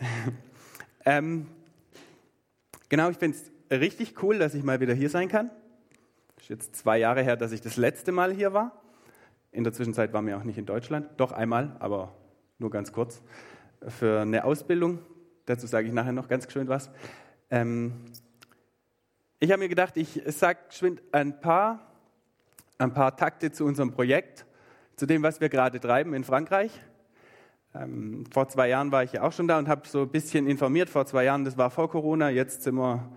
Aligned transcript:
ähm, 1.04 1.46
genau, 2.88 3.10
ich 3.10 3.16
finde 3.16 3.36
es 3.36 3.78
richtig 3.78 4.22
cool, 4.22 4.38
dass 4.38 4.54
ich 4.54 4.62
mal 4.62 4.80
wieder 4.80 4.94
hier 4.94 5.10
sein 5.10 5.28
kann. 5.28 5.50
Es 6.36 6.44
ist 6.44 6.48
jetzt 6.48 6.76
zwei 6.76 6.98
Jahre 6.98 7.22
her, 7.22 7.36
dass 7.36 7.52
ich 7.52 7.60
das 7.60 7.76
letzte 7.76 8.12
Mal 8.12 8.32
hier 8.32 8.52
war. 8.52 8.82
In 9.52 9.64
der 9.64 9.72
Zwischenzeit 9.72 10.12
waren 10.12 10.26
wir 10.26 10.38
auch 10.38 10.44
nicht 10.44 10.58
in 10.58 10.66
Deutschland. 10.66 11.08
Doch 11.16 11.32
einmal, 11.32 11.76
aber 11.80 12.14
nur 12.58 12.70
ganz 12.70 12.92
kurz. 12.92 13.22
Für 13.88 14.20
eine 14.20 14.44
Ausbildung. 14.44 15.00
Dazu 15.46 15.66
sage 15.66 15.86
ich 15.86 15.92
nachher 15.92 16.12
noch 16.12 16.28
ganz 16.28 16.50
schön 16.50 16.68
was. 16.68 16.90
Ähm, 17.50 17.92
ich 19.38 19.50
habe 19.50 19.60
mir 19.60 19.68
gedacht, 19.68 19.96
ich 19.96 20.22
sage 20.26 20.58
geschwind 20.68 21.02
ein 21.12 21.40
paar, 21.40 21.94
ein 22.78 22.92
paar 22.92 23.16
Takte 23.16 23.50
zu 23.50 23.64
unserem 23.64 23.90
Projekt, 23.90 24.46
zu 24.96 25.06
dem, 25.06 25.22
was 25.22 25.40
wir 25.40 25.48
gerade 25.48 25.80
treiben 25.80 26.14
in 26.14 26.24
Frankreich. 26.24 26.70
Ähm, 27.74 28.24
vor 28.32 28.48
zwei 28.48 28.68
Jahren 28.68 28.90
war 28.90 29.04
ich 29.04 29.12
ja 29.12 29.22
auch 29.22 29.32
schon 29.32 29.46
da 29.46 29.58
und 29.58 29.68
habe 29.68 29.86
so 29.86 30.02
ein 30.02 30.08
bisschen 30.08 30.46
informiert. 30.46 30.90
Vor 30.90 31.06
zwei 31.06 31.24
Jahren, 31.24 31.44
das 31.44 31.56
war 31.56 31.70
vor 31.70 31.88
Corona, 31.88 32.30
jetzt 32.30 32.62
sind 32.62 32.74
wir, 32.74 33.08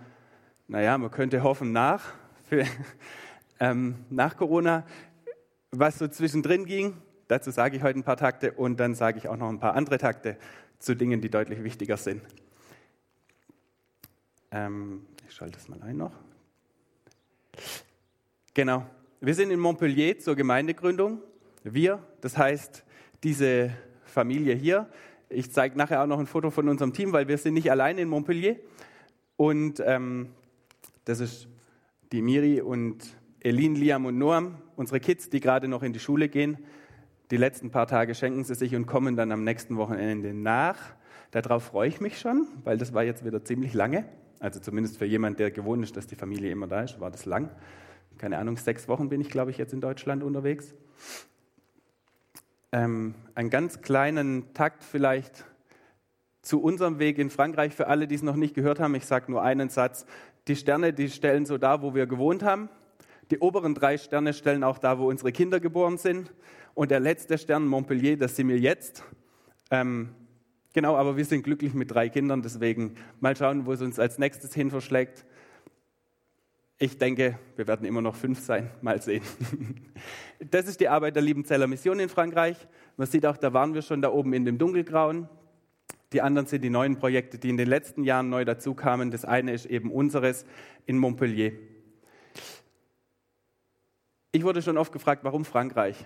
naja, 0.68 0.96
man 0.96 1.10
könnte 1.10 1.42
hoffen 1.42 1.72
nach, 1.72 2.12
für, 2.48 2.64
ähm, 3.60 3.96
nach 4.10 4.36
Corona, 4.36 4.84
was 5.72 5.98
so 5.98 6.06
zwischendrin 6.06 6.66
ging. 6.66 6.96
Dazu 7.26 7.50
sage 7.50 7.76
ich 7.76 7.82
heute 7.82 7.98
ein 7.98 8.04
paar 8.04 8.16
Takte 8.16 8.52
und 8.52 8.78
dann 8.78 8.94
sage 8.94 9.18
ich 9.18 9.28
auch 9.28 9.36
noch 9.36 9.48
ein 9.48 9.58
paar 9.58 9.74
andere 9.74 9.98
Takte 9.98 10.36
zu 10.78 10.94
Dingen, 10.94 11.20
die 11.20 11.30
deutlich 11.30 11.64
wichtiger 11.64 11.96
sind. 11.96 12.22
Ähm, 14.52 15.06
ich 15.26 15.34
schalte 15.34 15.54
das 15.54 15.68
mal 15.68 15.82
ein 15.82 15.96
noch. 15.96 16.12
Genau. 18.52 18.86
Wir 19.20 19.34
sind 19.34 19.50
in 19.50 19.58
Montpellier 19.58 20.18
zur 20.18 20.36
Gemeindegründung. 20.36 21.20
Wir, 21.64 21.98
das 22.20 22.36
heißt 22.36 22.84
diese 23.24 23.72
Familie 24.14 24.54
hier. 24.54 24.88
Ich 25.28 25.52
zeige 25.52 25.76
nachher 25.76 26.02
auch 26.02 26.06
noch 26.06 26.18
ein 26.18 26.26
Foto 26.26 26.50
von 26.50 26.68
unserem 26.68 26.92
Team, 26.92 27.12
weil 27.12 27.28
wir 27.28 27.36
sind 27.36 27.54
nicht 27.54 27.70
alleine 27.70 28.00
in 28.00 28.08
Montpellier. 28.08 28.56
Und 29.36 29.82
ähm, 29.84 30.28
das 31.04 31.20
ist 31.20 31.48
die 32.12 32.22
Miri 32.22 32.60
und 32.60 33.04
Elin, 33.40 33.74
Liam 33.74 34.06
und 34.06 34.16
Noam, 34.16 34.56
unsere 34.76 35.00
Kids, 35.00 35.28
die 35.28 35.40
gerade 35.40 35.68
noch 35.68 35.82
in 35.82 35.92
die 35.92 35.98
Schule 35.98 36.28
gehen. 36.28 36.58
Die 37.30 37.36
letzten 37.36 37.70
paar 37.70 37.86
Tage 37.86 38.14
schenken 38.14 38.44
sie 38.44 38.54
sich 38.54 38.74
und 38.74 38.86
kommen 38.86 39.16
dann 39.16 39.32
am 39.32 39.44
nächsten 39.44 39.76
Wochenende 39.76 40.32
nach. 40.32 40.78
Darauf 41.32 41.64
freue 41.64 41.88
ich 41.88 42.00
mich 42.00 42.18
schon, 42.20 42.46
weil 42.62 42.78
das 42.78 42.94
war 42.94 43.02
jetzt 43.02 43.24
wieder 43.24 43.44
ziemlich 43.44 43.74
lange. 43.74 44.04
Also 44.38 44.60
zumindest 44.60 44.98
für 44.98 45.06
jemanden, 45.06 45.38
der 45.38 45.50
gewohnt 45.50 45.82
ist, 45.82 45.96
dass 45.96 46.06
die 46.06 46.16
Familie 46.16 46.52
immer 46.52 46.68
da 46.68 46.82
ist, 46.82 47.00
war 47.00 47.10
das 47.10 47.24
lang. 47.26 47.50
Keine 48.18 48.38
Ahnung, 48.38 48.56
sechs 48.56 48.88
Wochen 48.88 49.08
bin 49.08 49.20
ich, 49.20 49.30
glaube 49.30 49.50
ich, 49.50 49.58
jetzt 49.58 49.72
in 49.72 49.80
Deutschland 49.80 50.22
unterwegs. 50.22 50.74
Ähm, 52.74 53.14
einen 53.36 53.50
ganz 53.50 53.82
kleinen 53.82 54.52
Takt 54.52 54.82
vielleicht 54.82 55.44
zu 56.42 56.60
unserem 56.60 56.98
Weg 56.98 57.18
in 57.18 57.30
Frankreich 57.30 57.72
für 57.72 57.86
alle, 57.86 58.08
die 58.08 58.16
es 58.16 58.22
noch 58.22 58.34
nicht 58.34 58.52
gehört 58.52 58.80
haben. 58.80 58.96
Ich 58.96 59.06
sage 59.06 59.30
nur 59.30 59.42
einen 59.42 59.68
Satz. 59.68 60.06
Die 60.48 60.56
Sterne, 60.56 60.92
die 60.92 61.08
stellen 61.08 61.46
so 61.46 61.56
da, 61.56 61.82
wo 61.82 61.94
wir 61.94 62.08
gewohnt 62.08 62.42
haben. 62.42 62.68
Die 63.30 63.38
oberen 63.38 63.76
drei 63.76 63.96
Sterne 63.96 64.34
stellen 64.34 64.64
auch 64.64 64.78
da, 64.78 64.98
wo 64.98 65.08
unsere 65.08 65.30
Kinder 65.30 65.60
geboren 65.60 65.98
sind. 65.98 66.34
Und 66.74 66.90
der 66.90 66.98
letzte 66.98 67.38
Stern, 67.38 67.64
Montpellier, 67.64 68.18
das 68.18 68.34
sind 68.34 68.48
wir 68.48 68.58
jetzt. 68.58 69.04
Ähm, 69.70 70.08
Genau, 70.74 70.96
aber 70.96 71.16
wir 71.16 71.24
sind 71.24 71.44
glücklich 71.44 71.72
mit 71.72 71.92
drei 71.92 72.08
Kindern, 72.08 72.42
deswegen 72.42 72.96
mal 73.20 73.36
schauen, 73.36 73.64
wo 73.64 73.72
es 73.72 73.80
uns 73.80 74.00
als 74.00 74.18
nächstes 74.18 74.54
hin 74.54 74.70
verschlägt. 74.70 75.24
Ich 76.78 76.98
denke, 76.98 77.38
wir 77.54 77.68
werden 77.68 77.86
immer 77.86 78.02
noch 78.02 78.16
fünf 78.16 78.40
sein. 78.40 78.70
Mal 78.80 79.00
sehen. 79.00 79.22
Das 80.50 80.66
ist 80.66 80.80
die 80.80 80.88
Arbeit 80.88 81.14
der 81.14 81.22
Liebenzeller 81.22 81.66
Mission 81.66 82.00
in 82.00 82.08
Frankreich. 82.08 82.56
Man 82.96 83.06
sieht 83.06 83.24
auch, 83.24 83.36
da 83.36 83.54
waren 83.54 83.72
wir 83.72 83.80
schon 83.80 84.02
da 84.02 84.10
oben 84.10 84.34
in 84.34 84.44
dem 84.44 84.58
Dunkelgrauen. 84.58 85.28
Die 86.12 86.20
anderen 86.20 86.46
sind 86.46 86.62
die 86.62 86.70
neuen 86.70 86.96
Projekte, 86.96 87.38
die 87.38 87.48
in 87.48 87.56
den 87.56 87.68
letzten 87.68 88.02
Jahren 88.02 88.28
neu 88.28 88.44
dazukamen. 88.44 89.10
Das 89.10 89.24
eine 89.24 89.52
ist 89.52 89.64
eben 89.64 89.90
unseres 89.90 90.44
in 90.86 90.98
Montpellier. 90.98 91.52
Ich 94.32 94.42
wurde 94.42 94.60
schon 94.60 94.76
oft 94.76 94.92
gefragt, 94.92 95.22
warum 95.24 95.44
Frankreich? 95.44 96.04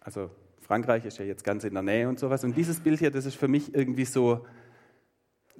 Also 0.00 0.30
Frankreich 0.60 1.04
ist 1.04 1.18
ja 1.18 1.26
jetzt 1.26 1.44
ganz 1.44 1.62
in 1.62 1.74
der 1.74 1.82
Nähe 1.82 2.08
und 2.08 2.18
sowas. 2.18 2.42
Und 2.42 2.56
dieses 2.56 2.80
Bild 2.80 2.98
hier, 2.98 3.10
das 3.10 3.26
ist 3.26 3.36
für 3.36 3.48
mich 3.48 3.74
irgendwie 3.74 4.06
so, 4.06 4.46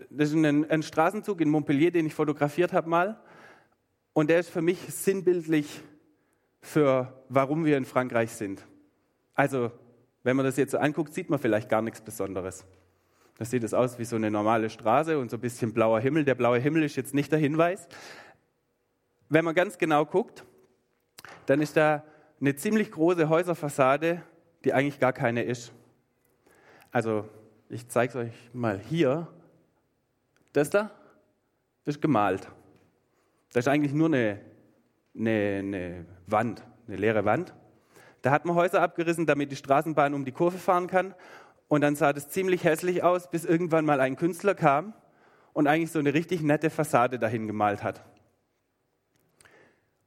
das 0.09 0.31
ist 0.31 0.34
ein, 0.34 0.69
ein 0.69 0.82
Straßenzug 0.82 1.41
in 1.42 1.50
Montpellier, 1.50 1.91
den 1.91 2.06
ich 2.06 2.15
fotografiert 2.15 2.72
habe 2.72 2.88
mal. 2.88 3.20
Und 4.12 4.31
der 4.31 4.41
ist 4.41 4.50
für 4.50 4.62
mich 4.62 4.78
sinnbildlich 4.88 5.82
für, 6.60 7.25
warum 7.28 7.65
wir 7.65 7.76
in 7.76 7.84
Frankreich 7.84 8.32
sind. 8.32 8.66
Also, 9.34 9.71
wenn 10.22 10.37
man 10.37 10.44
das 10.44 10.56
jetzt 10.56 10.72
so 10.72 10.78
anguckt, 10.78 11.15
sieht 11.15 11.31
man 11.31 11.38
vielleicht 11.38 11.69
gar 11.69 11.82
nichts 11.82 12.00
Besonderes. 12.00 12.66
Da 13.38 13.44
sieht 13.44 13.65
es 13.65 13.72
aus 13.72 13.98
wie 13.98 14.04
so 14.04 14.16
eine 14.16 14.31
normale 14.31 14.69
Straße 14.69 15.19
und 15.19 15.31
so 15.31 15.38
ein 15.38 15.41
bisschen 15.41 15.72
blauer 15.72 16.00
Himmel. 16.00 16.25
Der 16.25 16.34
blaue 16.34 16.59
Himmel 16.59 16.82
ist 16.82 16.97
jetzt 16.97 17.15
nicht 17.15 17.32
der 17.32 17.38
Hinweis. 17.38 17.88
Wenn 19.31 19.44
man 19.44 19.54
ganz 19.54 19.78
genau 19.78 20.04
guckt, 20.04 20.44
dann 21.47 21.62
ist 21.62 21.77
da 21.77 22.04
eine 22.41 22.54
ziemlich 22.56 22.91
große 22.91 23.28
Häuserfassade 23.28 24.22
die 24.65 24.72
eigentlich 24.72 25.00
gar 25.00 25.12
keine 25.12 25.42
ist. 25.42 25.72
Also, 26.91 27.28
ich 27.69 27.88
zeige 27.88 28.10
es 28.10 28.16
euch 28.16 28.50
mal 28.53 28.78
hier. 28.78 29.28
Das 30.53 30.71
da 30.71 30.91
ist 31.84 32.03
gemalt. 32.03 32.48
Das 33.53 33.65
ist 33.65 33.69
eigentlich 33.69 33.93
nur 33.93 34.06
eine, 34.06 34.41
eine, 35.16 35.59
eine 35.59 36.06
Wand, 36.27 36.65
eine 36.87 36.97
leere 36.97 37.25
Wand. 37.25 37.55
Da 38.22 38.31
hat 38.31 38.44
man 38.44 38.55
Häuser 38.55 38.83
abgerissen, 38.83 39.27
damit 39.27 39.50
die 39.50 39.56
Straßenbahn 39.56 40.15
um 40.15 40.25
die 40.25 40.33
Kurve 40.33 40.59
fahren 40.59 40.87
kann. 40.87 41.15
Und 41.69 41.81
dann 41.83 41.97
sah 41.97 42.12
das 42.12 42.28
ziemlich 42.28 42.65
hässlich 42.65 43.03
aus, 43.03 43.31
bis 43.31 43.44
irgendwann 43.44 43.84
mal 43.84 44.00
ein 44.00 44.16
Künstler 44.16 44.55
kam 44.55 44.93
und 45.53 45.66
eigentlich 45.66 45.91
so 45.91 45.99
eine 45.99 46.15
richtig 46.15 46.43
nette 46.43 46.71
Fassade 46.71 47.19
dahin 47.19 47.47
gemalt 47.47 47.83
hat. 47.83 48.05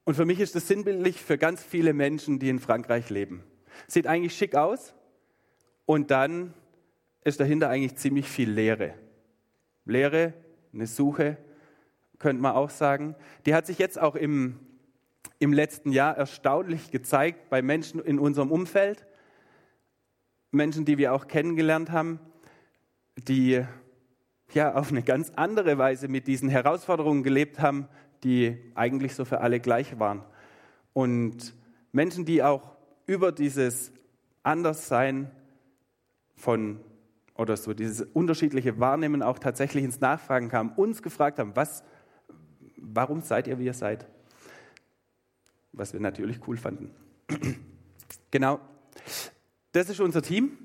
Und 0.04 0.14
für 0.14 0.26
mich 0.26 0.40
ist 0.40 0.54
das 0.54 0.68
sinnbildlich 0.68 1.20
für 1.20 1.38
ganz 1.38 1.62
viele 1.62 1.94
Menschen, 1.94 2.38
die 2.38 2.50
in 2.50 2.58
Frankreich 2.58 3.08
leben. 3.10 3.42
Sieht 3.86 4.06
eigentlich 4.06 4.36
schick 4.36 4.54
aus 4.54 4.94
und 5.86 6.10
dann 6.10 6.54
ist 7.24 7.40
dahinter 7.40 7.70
eigentlich 7.70 7.96
ziemlich 7.96 8.28
viel 8.28 8.50
Leere. 8.50 8.94
Leere, 9.86 10.34
eine 10.72 10.86
Suche, 10.86 11.38
könnte 12.18 12.42
man 12.42 12.54
auch 12.54 12.70
sagen. 12.70 13.14
Die 13.46 13.54
hat 13.54 13.66
sich 13.66 13.78
jetzt 13.78 14.00
auch 14.00 14.14
im, 14.14 14.58
im 15.38 15.52
letzten 15.52 15.92
Jahr 15.92 16.16
erstaunlich 16.16 16.90
gezeigt 16.90 17.50
bei 17.50 17.62
Menschen 17.62 18.00
in 18.00 18.18
unserem 18.18 18.50
Umfeld. 18.50 19.06
Menschen, 20.50 20.84
die 20.84 20.98
wir 20.98 21.12
auch 21.12 21.26
kennengelernt 21.26 21.90
haben, 21.90 22.20
die 23.16 23.64
ja 24.52 24.74
auf 24.74 24.90
eine 24.90 25.02
ganz 25.02 25.32
andere 25.36 25.78
Weise 25.78 26.08
mit 26.08 26.26
diesen 26.26 26.48
Herausforderungen 26.48 27.22
gelebt 27.22 27.58
haben, 27.60 27.88
die 28.22 28.72
eigentlich 28.74 29.14
so 29.14 29.24
für 29.24 29.40
alle 29.40 29.60
gleich 29.60 29.98
waren. 29.98 30.22
Und 30.92 31.54
Menschen, 31.92 32.24
die 32.24 32.42
auch 32.42 32.76
über 33.06 33.32
dieses 33.32 33.92
Anderssein 34.42 35.30
von 36.36 36.80
oder 37.36 37.56
so 37.56 37.74
dieses 37.74 38.02
unterschiedliche 38.02 38.78
Wahrnehmen 38.78 39.22
auch 39.22 39.38
tatsächlich 39.38 39.84
ins 39.84 40.00
Nachfragen 40.00 40.48
kam, 40.48 40.72
uns 40.72 41.02
gefragt 41.02 41.38
haben, 41.38 41.56
was, 41.56 41.82
warum 42.92 43.22
seid 43.22 43.46
ihr, 43.46 43.58
wie 43.58 43.66
ihr 43.66 43.74
seid? 43.74 44.06
Was 45.72 45.92
wir 45.92 46.00
natürlich 46.00 46.46
cool 46.46 46.56
fanden. 46.56 46.90
genau, 48.30 48.60
das 49.72 49.88
ist 49.88 50.00
unser 50.00 50.22
Team. 50.22 50.58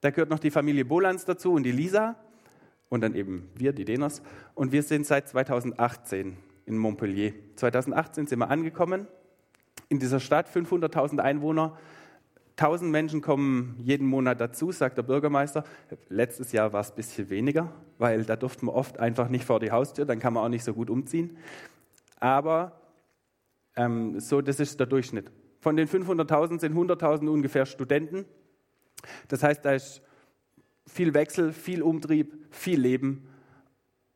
Da 0.00 0.10
gehört 0.10 0.30
noch 0.30 0.38
die 0.38 0.50
Familie 0.50 0.84
Bolans 0.84 1.24
dazu 1.24 1.52
und 1.52 1.64
die 1.64 1.72
Lisa 1.72 2.16
und 2.88 3.02
dann 3.02 3.14
eben 3.14 3.50
wir, 3.54 3.72
die 3.72 3.84
Deners. 3.84 4.22
Und 4.54 4.72
wir 4.72 4.82
sind 4.82 5.06
seit 5.06 5.28
2018 5.28 6.36
in 6.66 6.78
Montpellier. 6.78 7.32
2018 7.56 8.26
sind 8.26 8.38
wir 8.38 8.50
angekommen 8.50 9.06
in 9.88 9.98
dieser 9.98 10.20
Stadt, 10.20 10.48
500.000 10.48 11.18
Einwohner. 11.18 11.76
1000 12.60 12.90
Menschen 12.90 13.22
kommen 13.22 13.74
jeden 13.78 14.06
Monat 14.06 14.38
dazu, 14.38 14.70
sagt 14.70 14.98
der 14.98 15.02
Bürgermeister. 15.02 15.64
Letztes 16.10 16.52
Jahr 16.52 16.74
war 16.74 16.82
es 16.82 16.90
ein 16.90 16.96
bisschen 16.96 17.30
weniger, 17.30 17.72
weil 17.96 18.24
da 18.24 18.36
durften 18.36 18.66
wir 18.66 18.74
oft 18.74 19.00
einfach 19.00 19.30
nicht 19.30 19.46
vor 19.46 19.60
die 19.60 19.70
Haustür, 19.70 20.04
dann 20.04 20.18
kann 20.18 20.34
man 20.34 20.44
auch 20.44 20.48
nicht 20.50 20.64
so 20.64 20.74
gut 20.74 20.90
umziehen. 20.90 21.38
Aber 22.16 22.78
ähm, 23.76 24.20
so, 24.20 24.42
das 24.42 24.60
ist 24.60 24.78
der 24.78 24.86
Durchschnitt. 24.86 25.30
Von 25.60 25.76
den 25.76 25.88
500.000 25.88 26.60
sind 26.60 26.76
100.000 26.76 27.28
ungefähr 27.28 27.64
Studenten. 27.64 28.26
Das 29.28 29.42
heißt, 29.42 29.64
da 29.64 29.72
ist 29.72 30.02
viel 30.86 31.14
Wechsel, 31.14 31.54
viel 31.54 31.80
Umtrieb, 31.80 32.46
viel 32.50 32.78
Leben 32.78 33.26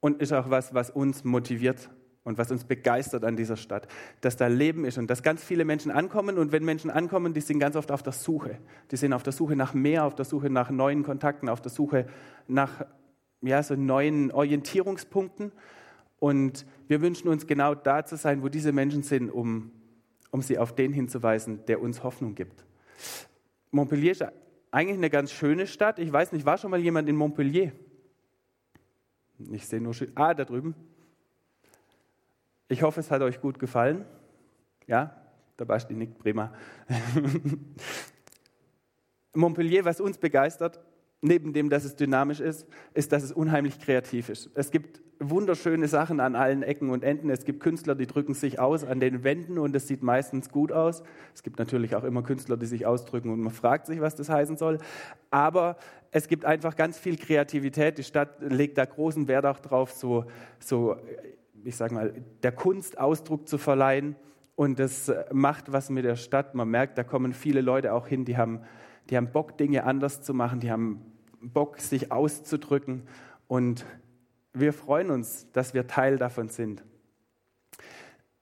und 0.00 0.20
ist 0.20 0.32
auch 0.35 0.50
was, 0.50 0.75
was 0.75 0.91
uns 0.91 1.25
motiviert 1.25 1.88
und 2.25 2.38
was 2.38 2.50
uns 2.50 2.65
begeistert 2.65 3.23
an 3.25 3.37
dieser 3.37 3.56
Stadt, 3.56 3.87
dass 4.23 4.37
da 4.37 4.47
Leben 4.47 4.85
ist 4.87 4.97
und 4.97 5.09
dass 5.09 5.23
ganz 5.23 5.44
viele 5.44 5.65
Menschen 5.65 5.91
ankommen. 5.91 6.38
Und 6.38 6.53
wenn 6.53 6.65
Menschen 6.65 6.91
ankommen, 6.91 7.35
die 7.35 7.43
sind 7.43 7.59
ganz 7.59 7.76
oft 7.76 7.91
auf 7.91 8.03
der 8.03 8.15
Suche. 8.15 8.59
Die 8.91 8.97
sind 8.97 9.12
auf 9.12 9.23
der 9.23 9.32
Suche 9.32 9.56
nach 9.56 9.75
mehr, 9.75 10.05
auf 10.05 10.15
der 10.15 10.25
Suche 10.25 10.49
nach 10.49 10.71
neuen 10.71 11.03
Kontakten, 11.03 11.50
auf 11.50 11.61
der 11.61 11.71
Suche 11.71 12.06
nach 12.49 12.87
ja, 13.43 13.62
so 13.62 13.76
neuen 13.76 14.32
Orientierungspunkten. 14.32 15.53
Und 16.19 16.65
wir 16.88 17.03
wünschen 17.03 17.29
uns 17.29 17.47
genau 17.47 17.75
da 17.75 18.06
zu 18.06 18.17
sein, 18.17 18.43
wo 18.43 18.49
diese 18.49 18.73
Menschen 18.73 19.03
sind, 19.03 19.31
um, 19.31 19.70
um 20.31 20.41
sie 20.41 20.59
auf 20.59 20.75
den 20.75 20.94
hinzuweisen, 20.94 21.67
der 21.67 21.82
uns 21.82 22.03
Hoffnung 22.03 22.35
gibt. 22.35 22.65
Montpellier 23.70 24.12
ist 24.12 24.25
eigentlich 24.70 24.97
eine 24.97 25.11
ganz 25.11 25.31
schöne 25.31 25.67
Stadt. 25.67 25.99
Ich 25.99 26.11
weiß 26.11 26.32
nicht, 26.32 26.47
war 26.47 26.56
schon 26.56 26.70
mal 26.70 26.81
jemand 26.81 27.06
in 27.06 27.17
Montpellier? 27.17 27.73
Ich 29.50 29.67
sehe 29.67 29.81
nur, 29.81 29.94
ah, 30.15 30.32
da 30.32 30.47
drüben. 30.47 30.75
Ich 32.69 32.82
hoffe, 32.82 33.00
es 33.00 33.11
hat 33.11 33.22
euch 33.22 33.40
gut 33.40 33.58
gefallen. 33.58 34.05
Ja, 34.87 35.14
der 35.58 35.64
Basti 35.64 35.94
nickt 35.94 36.19
prima. 36.19 36.52
Montpellier, 39.34 39.84
was 39.84 40.00
uns 40.00 40.19
begeistert, 40.19 40.81
neben 41.20 41.52
dem, 41.52 41.70
dass 41.70 41.84
es 41.84 41.96
dynamisch 41.96 42.40
ist, 42.40 42.66
ist, 42.93 43.12
dass 43.12 43.22
es 43.22 43.32
unheimlich 43.32 43.81
kreativ 43.81 44.28
ist. 44.28 44.50
Es 44.55 44.70
gibt 44.70 45.00
wunderschöne 45.20 45.88
Sachen 45.88 46.20
an 46.20 46.37
allen 46.37 46.62
Ecken 46.62 46.90
und 46.90 47.02
Enden. 47.02 47.31
Es 47.31 47.44
gibt 47.44 47.61
Künstler, 47.61 47.94
die 47.94 48.06
drücken 48.06 48.34
sich 48.34 48.58
aus 48.58 48.84
an 48.84 49.00
den 49.00 49.25
Wänden 49.25 49.58
und 49.58 49.75
es 49.75 49.88
sieht 49.88 50.02
meistens 50.02 50.50
gut 50.50 50.72
aus. 50.72 51.02
Es 51.34 51.43
gibt 51.43 51.58
natürlich 51.58 51.96
auch 51.96 52.05
immer 52.05 52.22
Künstler, 52.22 52.56
die 52.56 52.67
sich 52.67 52.87
ausdrücken 52.87 53.31
und 53.31 53.40
man 53.40 53.52
fragt 53.52 53.87
sich, 53.87 54.00
was 54.00 54.17
das 54.17 54.28
heißen 54.28 54.56
soll. 54.56 54.78
Aber 55.31 55.76
es 56.10 56.28
gibt 56.28 56.44
einfach 56.44 56.76
ganz 56.76 56.99
viel 56.99 57.17
Kreativität. 57.17 57.99
Die 57.99 58.05
Stadt 58.05 58.40
legt 58.40 58.78
da 58.78 58.84
großen 58.84 59.28
Wert 59.28 59.46
auch 59.46 59.60
drauf, 59.60 59.93
so, 59.93 60.25
so 60.58 60.96
ich 61.64 61.76
sage 61.76 61.94
mal, 61.94 62.14
der 62.43 62.52
Kunst 62.52 62.99
Ausdruck 62.99 63.49
zu 63.49 63.58
verleihen. 63.58 64.16
Und 64.56 64.78
das 64.78 65.12
macht 65.32 65.72
was 65.72 65.90
mit 65.90 66.05
der 66.05 66.16
Stadt. 66.16 66.55
Man 66.55 66.69
merkt, 66.69 66.96
da 66.96 67.05
kommen 67.05 67.32
viele 67.32 67.61
Leute 67.61 67.93
auch 67.93 68.06
hin, 68.06 68.25
die 68.25 68.37
haben, 68.37 68.61
die 69.11 69.16
haben 69.16 69.32
Bock, 69.32 69.58
Dinge 69.58 69.84
anders 69.84 70.22
zu 70.22 70.32
machen, 70.32 70.61
die 70.61 70.70
haben 70.70 71.00
Bock, 71.40 71.81
sich 71.81 72.12
auszudrücken. 72.12 73.02
Und 73.49 73.84
wir 74.52 74.72
freuen 74.72 75.11
uns, 75.11 75.50
dass 75.52 75.75
wir 75.75 75.87
Teil 75.87 76.19
davon 76.19 76.49
sind. 76.49 76.84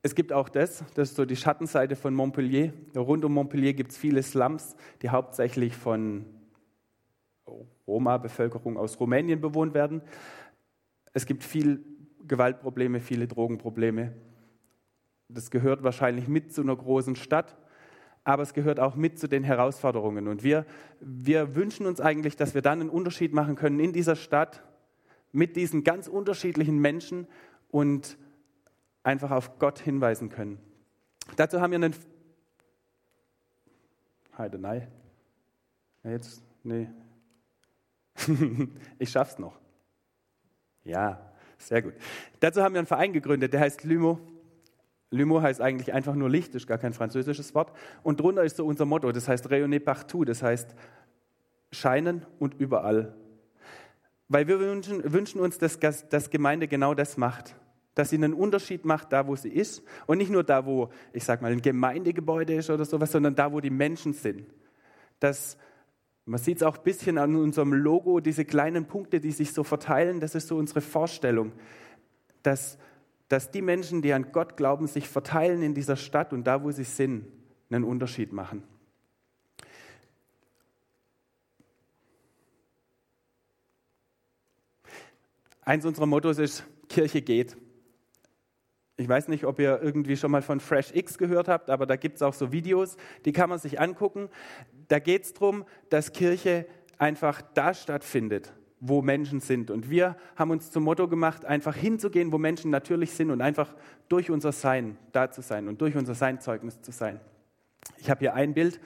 Es 0.02 0.14
gibt 0.14 0.32
auch 0.32 0.48
das, 0.48 0.84
das 0.94 1.10
ist 1.10 1.16
so 1.16 1.24
die 1.24 1.36
Schattenseite 1.36 1.94
von 1.96 2.12
Montpellier. 2.12 2.72
Rund 2.96 3.24
um 3.24 3.32
Montpellier 3.34 3.72
gibt 3.72 3.92
es 3.92 3.96
viele 3.96 4.22
Slums, 4.22 4.76
die 5.00 5.10
hauptsächlich 5.10 5.76
von 5.76 6.26
Roma-Bevölkerung 7.86 8.76
aus 8.76 8.98
Rumänien 8.98 9.40
bewohnt 9.40 9.74
werden. 9.74 10.02
Es 11.12 11.24
gibt 11.26 11.44
viel 11.44 11.84
Gewaltprobleme, 12.26 13.00
viele 13.00 13.26
Drogenprobleme. 13.26 14.12
Das 15.28 15.50
gehört 15.50 15.82
wahrscheinlich 15.82 16.28
mit 16.28 16.52
zu 16.52 16.62
einer 16.62 16.76
großen 16.76 17.16
Stadt, 17.16 17.56
aber 18.24 18.42
es 18.42 18.54
gehört 18.54 18.78
auch 18.78 18.94
mit 18.94 19.18
zu 19.18 19.28
den 19.28 19.44
Herausforderungen. 19.44 20.28
Und 20.28 20.42
wir, 20.42 20.66
wir 21.00 21.54
wünschen 21.54 21.86
uns 21.86 22.00
eigentlich, 22.00 22.36
dass 22.36 22.54
wir 22.54 22.62
dann 22.62 22.80
einen 22.80 22.90
Unterschied 22.90 23.32
machen 23.32 23.56
können 23.56 23.80
in 23.80 23.92
dieser 23.92 24.16
Stadt 24.16 24.62
mit 25.32 25.56
diesen 25.56 25.82
ganz 25.82 26.08
unterschiedlichen 26.08 26.78
Menschen 26.78 27.26
und 27.70 28.18
einfach 29.02 29.30
auf 29.30 29.58
Gott 29.58 29.78
hinweisen 29.78 30.28
können. 30.28 30.58
Dazu 31.36 31.60
haben 31.60 31.70
wir 31.70 31.76
einen. 31.76 31.94
Heide, 34.36 34.58
nein. 34.58 34.88
Jetzt, 36.04 36.42
nee. 36.62 36.88
ich 38.98 39.10
schaff's 39.10 39.38
noch. 39.38 39.58
Ja, 40.84 41.31
sehr 41.62 41.82
gut. 41.82 41.94
Dazu 42.40 42.62
haben 42.62 42.74
wir 42.74 42.80
einen 42.80 42.86
Verein 42.86 43.12
gegründet, 43.12 43.52
der 43.52 43.60
heißt 43.60 43.84
Lymo. 43.84 44.18
Lymo 45.10 45.42
heißt 45.42 45.60
eigentlich 45.60 45.92
einfach 45.92 46.14
nur 46.14 46.30
Licht, 46.30 46.54
ist 46.54 46.66
gar 46.66 46.78
kein 46.78 46.92
französisches 46.92 47.54
Wort. 47.54 47.72
Und 48.02 48.20
drunter 48.20 48.44
ist 48.44 48.56
so 48.56 48.66
unser 48.66 48.86
Motto, 48.86 49.12
das 49.12 49.28
heißt 49.28 49.50
Rayonner 49.50 49.78
partout, 49.78 50.24
das 50.24 50.42
heißt 50.42 50.74
scheinen 51.70 52.24
und 52.38 52.54
überall. 52.54 53.14
Weil 54.28 54.48
wir 54.48 54.58
wünschen, 54.60 55.12
wünschen 55.12 55.40
uns, 55.40 55.58
dass, 55.58 55.78
dass 55.78 56.30
Gemeinde 56.30 56.66
genau 56.66 56.94
das 56.94 57.16
macht. 57.16 57.54
Dass 57.94 58.08
sie 58.08 58.16
einen 58.16 58.32
Unterschied 58.32 58.86
macht, 58.86 59.12
da 59.12 59.26
wo 59.26 59.36
sie 59.36 59.50
ist. 59.50 59.82
Und 60.06 60.18
nicht 60.18 60.30
nur 60.30 60.44
da, 60.44 60.64
wo, 60.64 60.90
ich 61.12 61.24
sag 61.24 61.42
mal, 61.42 61.52
ein 61.52 61.60
Gemeindegebäude 61.60 62.54
ist 62.54 62.70
oder 62.70 62.86
sowas, 62.86 63.12
sondern 63.12 63.34
da, 63.34 63.52
wo 63.52 63.60
die 63.60 63.70
Menschen 63.70 64.14
sind. 64.14 64.46
Dass, 65.20 65.58
man 66.24 66.38
sieht 66.38 66.58
es 66.58 66.62
auch 66.62 66.78
ein 66.78 66.84
bisschen 66.84 67.18
an 67.18 67.34
unserem 67.34 67.72
Logo, 67.72 68.20
diese 68.20 68.44
kleinen 68.44 68.86
Punkte, 68.86 69.20
die 69.20 69.32
sich 69.32 69.52
so 69.52 69.64
verteilen, 69.64 70.20
das 70.20 70.34
ist 70.34 70.48
so 70.48 70.56
unsere 70.56 70.80
Vorstellung. 70.80 71.52
Dass, 72.42 72.78
dass 73.28 73.50
die 73.50 73.62
Menschen, 73.62 74.02
die 74.02 74.12
an 74.12 74.30
Gott 74.32 74.56
glauben, 74.56 74.86
sich 74.86 75.08
verteilen 75.08 75.62
in 75.62 75.74
dieser 75.74 75.96
Stadt 75.96 76.32
und 76.32 76.44
da, 76.44 76.62
wo 76.62 76.70
sie 76.70 76.84
sind, 76.84 77.26
einen 77.70 77.84
Unterschied 77.84 78.32
machen. 78.32 78.62
Eins 85.62 85.86
unserer 85.86 86.06
Mottos 86.06 86.38
ist, 86.38 86.64
Kirche 86.88 87.22
geht. 87.22 87.56
Ich 88.96 89.08
weiß 89.08 89.28
nicht, 89.28 89.44
ob 89.44 89.58
ihr 89.58 89.80
irgendwie 89.82 90.16
schon 90.16 90.30
mal 90.30 90.42
von 90.42 90.60
Fresh 90.60 90.94
X 90.94 91.16
gehört 91.16 91.48
habt, 91.48 91.70
aber 91.70 91.86
da 91.86 91.96
gibt 91.96 92.16
es 92.16 92.22
auch 92.22 92.34
so 92.34 92.52
Videos, 92.52 92.96
die 93.24 93.32
kann 93.32 93.48
man 93.48 93.58
sich 93.58 93.80
angucken. 93.80 94.28
Da 94.88 94.98
geht 94.98 95.24
es 95.24 95.32
darum, 95.32 95.64
dass 95.88 96.12
Kirche 96.12 96.66
einfach 96.98 97.42
da 97.54 97.72
stattfindet, 97.72 98.52
wo 98.80 99.00
Menschen 99.00 99.40
sind. 99.40 99.70
Und 99.70 99.88
wir 99.88 100.16
haben 100.36 100.50
uns 100.50 100.70
zum 100.70 100.84
Motto 100.84 101.08
gemacht, 101.08 101.44
einfach 101.44 101.74
hinzugehen, 101.74 102.32
wo 102.32 102.38
Menschen 102.38 102.70
natürlich 102.70 103.12
sind 103.12 103.30
und 103.30 103.40
einfach 103.40 103.74
durch 104.08 104.30
unser 104.30 104.52
Sein 104.52 104.98
da 105.12 105.30
zu 105.30 105.40
sein 105.40 105.68
und 105.68 105.80
durch 105.80 105.96
unser 105.96 106.14
Sein 106.14 106.40
Zeugnis 106.40 106.80
zu 106.82 106.92
sein. 106.92 107.18
Ich 107.96 108.10
habe 108.10 108.20
hier 108.20 108.34
ein 108.34 108.52
Bild, 108.52 108.80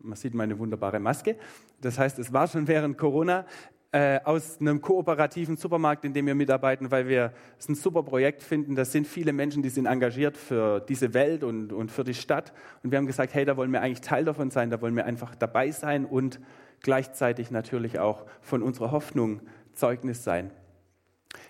man 0.00 0.16
sieht 0.16 0.34
meine 0.34 0.58
wunderbare 0.58 0.98
Maske. 0.98 1.36
Das 1.80 1.98
heißt, 1.98 2.18
es 2.18 2.32
war 2.32 2.48
schon 2.48 2.66
während 2.66 2.98
Corona 2.98 3.46
äh, 3.90 4.20
aus 4.24 4.60
einem 4.60 4.82
kooperativen 4.82 5.56
Supermarkt, 5.56 6.04
in 6.04 6.12
dem 6.12 6.26
wir 6.26 6.34
mitarbeiten, 6.34 6.90
weil 6.90 7.08
wir 7.08 7.32
es 7.58 7.68
ein 7.68 7.74
super 7.74 8.02
Projekt 8.02 8.42
finden. 8.42 8.74
Das 8.74 8.92
sind 8.92 9.06
viele 9.06 9.32
Menschen, 9.32 9.62
die 9.62 9.70
sind 9.70 9.86
engagiert 9.86 10.36
für 10.36 10.80
diese 10.80 11.14
Welt 11.14 11.42
und, 11.42 11.72
und 11.72 11.90
für 11.90 12.04
die 12.04 12.14
Stadt. 12.14 12.52
Und 12.82 12.90
wir 12.90 12.98
haben 12.98 13.06
gesagt, 13.06 13.32
hey, 13.32 13.46
da 13.46 13.56
wollen 13.56 13.72
wir 13.72 13.80
eigentlich 13.80 14.02
Teil 14.02 14.26
davon 14.26 14.50
sein, 14.50 14.68
da 14.68 14.82
wollen 14.82 14.94
wir 14.94 15.06
einfach 15.06 15.34
dabei 15.34 15.70
sein 15.70 16.04
und 16.04 16.38
gleichzeitig 16.80 17.50
natürlich 17.50 17.98
auch 17.98 18.26
von 18.42 18.62
unserer 18.62 18.90
Hoffnung 18.90 19.40
Zeugnis 19.72 20.22
sein. 20.22 20.50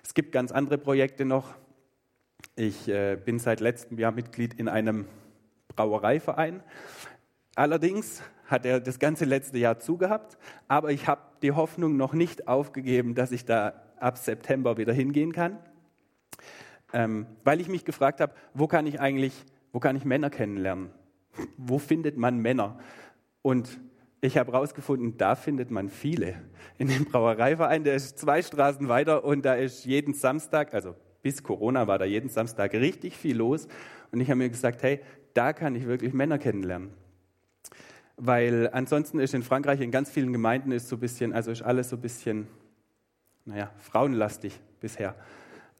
Es 0.04 0.14
gibt 0.14 0.32
ganz 0.32 0.52
andere 0.52 0.78
Projekte 0.78 1.24
noch. 1.24 1.54
Ich 2.54 2.88
äh, 2.88 3.16
bin 3.16 3.38
seit 3.38 3.60
letztem 3.60 3.98
Jahr 3.98 4.12
Mitglied 4.12 4.54
in 4.54 4.68
einem 4.68 5.06
Brauereiverein. 5.68 6.62
Allerdings 7.56 8.22
hat 8.48 8.64
er 8.64 8.80
das 8.80 8.98
ganze 8.98 9.26
letzte 9.26 9.58
Jahr 9.58 9.78
zugehabt, 9.78 10.38
aber 10.66 10.90
ich 10.90 11.06
habe 11.06 11.20
die 11.42 11.52
Hoffnung 11.52 11.96
noch 11.96 12.14
nicht 12.14 12.48
aufgegeben, 12.48 13.14
dass 13.14 13.30
ich 13.30 13.44
da 13.44 13.74
ab 14.00 14.16
September 14.18 14.78
wieder 14.78 14.92
hingehen 14.92 15.32
kann, 15.32 15.58
ähm, 16.92 17.26
weil 17.44 17.60
ich 17.60 17.68
mich 17.68 17.84
gefragt 17.84 18.20
habe, 18.20 18.32
wo 18.54 18.66
kann 18.66 18.86
ich 18.86 19.00
eigentlich, 19.00 19.44
wo 19.72 19.80
kann 19.80 19.96
ich 19.96 20.04
Männer 20.04 20.30
kennenlernen? 20.30 20.90
Wo 21.56 21.78
findet 21.78 22.16
man 22.16 22.38
Männer? 22.38 22.78
Und 23.42 23.78
ich 24.22 24.38
habe 24.38 24.52
herausgefunden, 24.52 25.18
da 25.18 25.36
findet 25.36 25.70
man 25.70 25.90
viele. 25.90 26.34
In 26.78 26.88
dem 26.88 27.04
Brauereiverein, 27.04 27.84
der 27.84 27.94
ist 27.94 28.18
zwei 28.18 28.42
Straßen 28.42 28.88
weiter 28.88 29.24
und 29.24 29.44
da 29.44 29.54
ist 29.54 29.84
jeden 29.84 30.14
Samstag, 30.14 30.72
also 30.72 30.96
bis 31.22 31.42
Corona 31.42 31.86
war 31.86 31.98
da 31.98 32.06
jeden 32.06 32.30
Samstag 32.30 32.72
richtig 32.72 33.16
viel 33.16 33.36
los. 33.36 33.68
Und 34.10 34.20
ich 34.20 34.30
habe 34.30 34.38
mir 34.38 34.48
gesagt, 34.48 34.82
hey, 34.82 35.00
da 35.34 35.52
kann 35.52 35.74
ich 35.74 35.86
wirklich 35.86 36.14
Männer 36.14 36.38
kennenlernen 36.38 36.94
weil 38.18 38.68
ansonsten 38.72 39.20
ist 39.20 39.32
in 39.32 39.42
Frankreich 39.42 39.80
in 39.80 39.90
ganz 39.90 40.10
vielen 40.10 40.32
Gemeinden 40.32 40.72
ist 40.72 40.88
so 40.88 40.96
ein 40.96 41.00
bisschen, 41.00 41.32
also 41.32 41.50
ist 41.50 41.62
alles 41.62 41.88
so 41.88 41.96
ein 41.96 42.02
bisschen, 42.02 42.48
naja, 43.44 43.70
frauenlastig 43.78 44.60
bisher. 44.80 45.14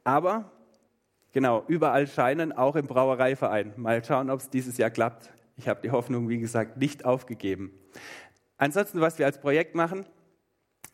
Aber 0.05 0.51
genau, 1.33 1.63
überall 1.67 2.07
scheinen, 2.07 2.53
auch 2.53 2.77
im 2.77 2.87
Brauereiverein. 2.87 3.73
Mal 3.75 4.03
schauen, 4.03 4.29
ob 4.29 4.39
es 4.39 4.49
dieses 4.49 4.77
Jahr 4.77 4.89
klappt. 4.89 5.31
Ich 5.57 5.67
habe 5.67 5.81
die 5.81 5.91
Hoffnung, 5.91 6.29
wie 6.29 6.39
gesagt, 6.39 6.77
nicht 6.77 7.03
aufgegeben. 7.03 7.73
Ansonsten, 8.57 9.01
was 9.01 9.19
wir 9.19 9.25
als 9.25 9.39
Projekt 9.39 9.75
machen, 9.75 10.05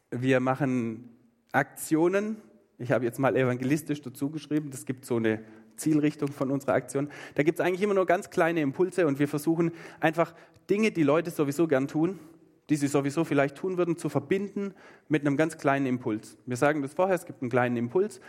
wir 0.09 0.39
machen 0.39 1.15
Aktionen. 1.51 2.37
Ich 2.79 2.91
habe 2.91 3.05
jetzt 3.05 3.19
mal 3.19 3.35
evangelistisch 3.35 4.01
dazu 4.01 4.31
geschrieben. 4.31 4.71
Das 4.71 4.85
gibt 4.85 5.05
so 5.05 5.17
eine 5.17 5.43
Zielrichtung 5.77 6.31
von 6.31 6.51
unserer 6.51 6.73
Aktion. 6.73 7.09
Da 7.35 7.43
gibt 7.43 7.59
es 7.59 7.65
eigentlich 7.65 7.81
immer 7.81 7.93
nur 7.93 8.05
ganz 8.05 8.29
kleine 8.29 8.61
Impulse 8.61 9.07
und 9.07 9.19
wir 9.19 9.27
versuchen 9.27 9.71
einfach 9.99 10.33
Dinge, 10.69 10.91
die 10.91 11.03
Leute 11.03 11.31
sowieso 11.31 11.67
gern 11.67 11.87
tun, 11.87 12.19
die 12.69 12.75
sie 12.75 12.87
sowieso 12.87 13.23
vielleicht 13.23 13.57
tun 13.57 13.77
würden, 13.77 13.97
zu 13.97 14.09
verbinden 14.09 14.73
mit 15.07 15.21
einem 15.21 15.37
ganz 15.37 15.57
kleinen 15.57 15.85
Impuls. 15.85 16.37
Wir 16.45 16.57
sagen 16.57 16.81
das 16.81 16.93
vorher, 16.93 17.15
es 17.15 17.25
gibt 17.25 17.41
einen 17.41 17.51
kleinen 17.51 17.77
Impuls 17.77 18.19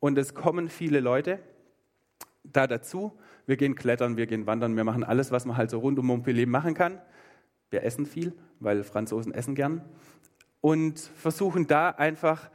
und 0.00 0.16
es 0.18 0.34
kommen 0.34 0.68
viele 0.68 1.00
Leute 1.00 1.38
da 2.42 2.66
dazu. 2.66 3.12
Wir 3.46 3.56
gehen 3.56 3.74
klettern, 3.74 4.16
wir 4.16 4.26
gehen 4.26 4.46
wandern, 4.46 4.76
wir 4.76 4.84
machen 4.84 5.04
alles, 5.04 5.30
was 5.30 5.44
man 5.44 5.56
halt 5.56 5.70
so 5.70 5.78
rund 5.78 5.98
um 5.98 6.06
Montpellier 6.06 6.46
machen 6.46 6.74
kann. 6.74 6.98
Wir 7.70 7.82
essen 7.82 8.06
viel, 8.06 8.32
weil 8.60 8.84
Franzosen 8.84 9.34
essen 9.34 9.54
gern 9.54 9.82
und 10.64 10.98
versuchen 10.98 11.66
da 11.66 11.90
einfach 11.90 12.50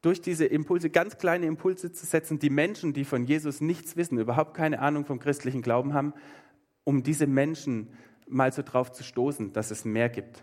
durch 0.00 0.20
diese 0.20 0.46
Impulse, 0.46 0.90
ganz 0.90 1.18
kleine 1.18 1.46
Impulse 1.46 1.90
zu 1.90 2.06
setzen, 2.06 2.38
die 2.38 2.50
Menschen, 2.50 2.92
die 2.92 3.04
von 3.04 3.24
Jesus 3.24 3.60
nichts 3.60 3.96
wissen, 3.96 4.16
überhaupt 4.16 4.54
keine 4.54 4.78
Ahnung 4.78 5.04
vom 5.04 5.18
christlichen 5.18 5.60
Glauben 5.60 5.92
haben, 5.92 6.14
um 6.84 7.02
diese 7.02 7.26
Menschen 7.26 7.88
mal 8.28 8.52
so 8.52 8.62
drauf 8.62 8.92
zu 8.92 9.02
stoßen, 9.02 9.52
dass 9.52 9.70
es 9.70 9.84
mehr 9.84 10.08
gibt. 10.08 10.42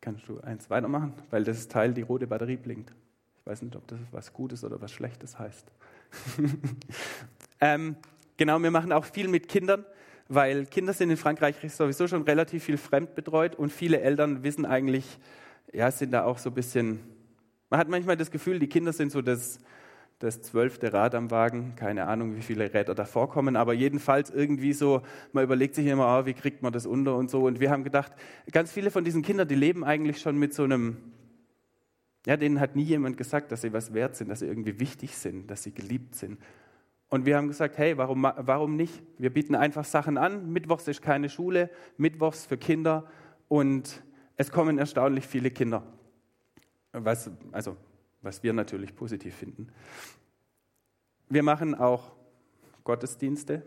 Kannst 0.00 0.28
du 0.28 0.40
eins 0.40 0.70
weitermachen? 0.70 1.14
Weil 1.30 1.44
das 1.44 1.68
Teil, 1.68 1.92
die 1.92 2.02
rote 2.02 2.26
Batterie 2.26 2.56
blinkt. 2.56 2.94
Ich 3.40 3.46
weiß 3.46 3.62
nicht, 3.62 3.74
ob 3.76 3.86
das 3.88 3.98
was 4.12 4.32
Gutes 4.32 4.64
oder 4.64 4.80
was 4.80 4.92
Schlechtes 4.92 5.38
heißt. 5.38 5.72
ähm, 7.60 7.96
genau, 8.36 8.58
wir 8.60 8.70
machen 8.70 8.92
auch 8.92 9.04
viel 9.04 9.28
mit 9.28 9.48
Kindern 9.48 9.84
weil 10.28 10.66
Kinder 10.66 10.92
sind 10.92 11.10
in 11.10 11.16
Frankreich 11.16 11.56
sowieso 11.72 12.08
schon 12.08 12.22
relativ 12.22 12.64
viel 12.64 12.78
fremdbetreut 12.78 13.54
und 13.54 13.72
viele 13.72 14.00
Eltern 14.00 14.42
wissen 14.42 14.66
eigentlich, 14.66 15.18
ja, 15.72 15.90
sind 15.90 16.12
da 16.12 16.24
auch 16.24 16.38
so 16.38 16.50
ein 16.50 16.54
bisschen, 16.54 17.00
man 17.70 17.80
hat 17.80 17.88
manchmal 17.88 18.16
das 18.16 18.30
Gefühl, 18.30 18.58
die 18.58 18.68
Kinder 18.68 18.92
sind 18.92 19.12
so 19.12 19.22
das, 19.22 19.58
das 20.18 20.40
zwölfte 20.40 20.92
Rad 20.92 21.14
am 21.14 21.30
Wagen. 21.30 21.74
Keine 21.76 22.06
Ahnung, 22.06 22.36
wie 22.36 22.42
viele 22.42 22.72
Räder 22.72 22.94
da 22.94 23.04
vorkommen, 23.04 23.56
aber 23.56 23.74
jedenfalls 23.74 24.30
irgendwie 24.30 24.72
so, 24.72 25.02
man 25.32 25.44
überlegt 25.44 25.74
sich 25.74 25.86
immer, 25.86 26.20
oh, 26.20 26.26
wie 26.26 26.34
kriegt 26.34 26.62
man 26.62 26.72
das 26.72 26.86
unter 26.86 27.16
und 27.16 27.30
so. 27.30 27.44
Und 27.44 27.60
wir 27.60 27.70
haben 27.70 27.84
gedacht, 27.84 28.12
ganz 28.50 28.72
viele 28.72 28.90
von 28.90 29.04
diesen 29.04 29.22
Kindern, 29.22 29.46
die 29.46 29.54
leben 29.54 29.84
eigentlich 29.84 30.20
schon 30.20 30.38
mit 30.38 30.54
so 30.54 30.64
einem, 30.64 30.96
ja, 32.26 32.36
denen 32.36 32.60
hat 32.60 32.76
nie 32.76 32.82
jemand 32.82 33.16
gesagt, 33.16 33.52
dass 33.52 33.60
sie 33.60 33.72
was 33.72 33.92
wert 33.92 34.16
sind, 34.16 34.28
dass 34.28 34.40
sie 34.40 34.46
irgendwie 34.46 34.80
wichtig 34.80 35.16
sind, 35.16 35.50
dass 35.50 35.62
sie 35.62 35.72
geliebt 35.72 36.14
sind. 36.14 36.38
Und 37.08 37.24
wir 37.24 37.36
haben 37.36 37.46
gesagt, 37.46 37.78
hey, 37.78 37.96
warum, 37.98 38.22
warum 38.22 38.74
nicht? 38.74 39.02
Wir 39.18 39.32
bieten 39.32 39.54
einfach 39.54 39.84
Sachen 39.84 40.18
an. 40.18 40.50
Mittwochs 40.52 40.88
ist 40.88 41.02
keine 41.02 41.28
Schule, 41.28 41.70
Mittwochs 41.98 42.46
für 42.46 42.56
Kinder 42.56 43.06
und 43.48 44.02
es 44.36 44.50
kommen 44.50 44.78
erstaunlich 44.78 45.26
viele 45.26 45.50
Kinder. 45.50 45.84
Was, 46.92 47.30
also 47.52 47.76
was 48.26 48.42
wir 48.42 48.52
natürlich 48.52 48.94
positiv 48.94 49.34
finden. 49.34 49.68
Wir 51.28 51.42
machen 51.42 51.74
auch 51.74 52.12
Gottesdienste, 52.84 53.62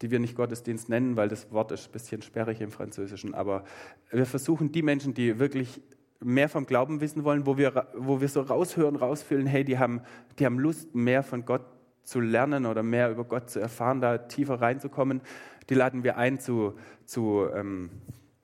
die 0.00 0.10
wir 0.10 0.18
nicht 0.18 0.34
Gottesdienst 0.34 0.88
nennen, 0.88 1.16
weil 1.16 1.28
das 1.28 1.52
Wort 1.52 1.70
ist 1.70 1.86
ein 1.86 1.92
bisschen 1.92 2.22
sperrig 2.22 2.60
im 2.60 2.72
Französischen, 2.72 3.34
aber 3.34 3.64
wir 4.10 4.26
versuchen 4.26 4.72
die 4.72 4.82
Menschen, 4.82 5.14
die 5.14 5.38
wirklich 5.38 5.80
mehr 6.18 6.48
vom 6.48 6.66
Glauben 6.66 7.00
wissen 7.00 7.24
wollen, 7.24 7.46
wo 7.46 7.56
wir, 7.58 7.88
wo 7.94 8.20
wir 8.20 8.28
so 8.28 8.40
raushören, 8.40 8.96
rausfühlen, 8.96 9.46
hey, 9.46 9.64
die 9.64 9.78
haben, 9.78 10.00
die 10.38 10.46
haben 10.46 10.58
Lust, 10.58 10.94
mehr 10.94 11.22
von 11.22 11.44
Gott 11.44 11.64
zu 12.04 12.20
lernen 12.20 12.66
oder 12.66 12.82
mehr 12.82 13.10
über 13.10 13.24
Gott 13.24 13.50
zu 13.50 13.60
erfahren, 13.60 14.00
da 14.00 14.18
tiefer 14.18 14.60
reinzukommen, 14.60 15.20
die 15.68 15.74
laden 15.74 16.04
wir 16.04 16.16
ein 16.16 16.40
zu, 16.40 16.74
zu, 17.04 17.46
ähm, 17.54 17.90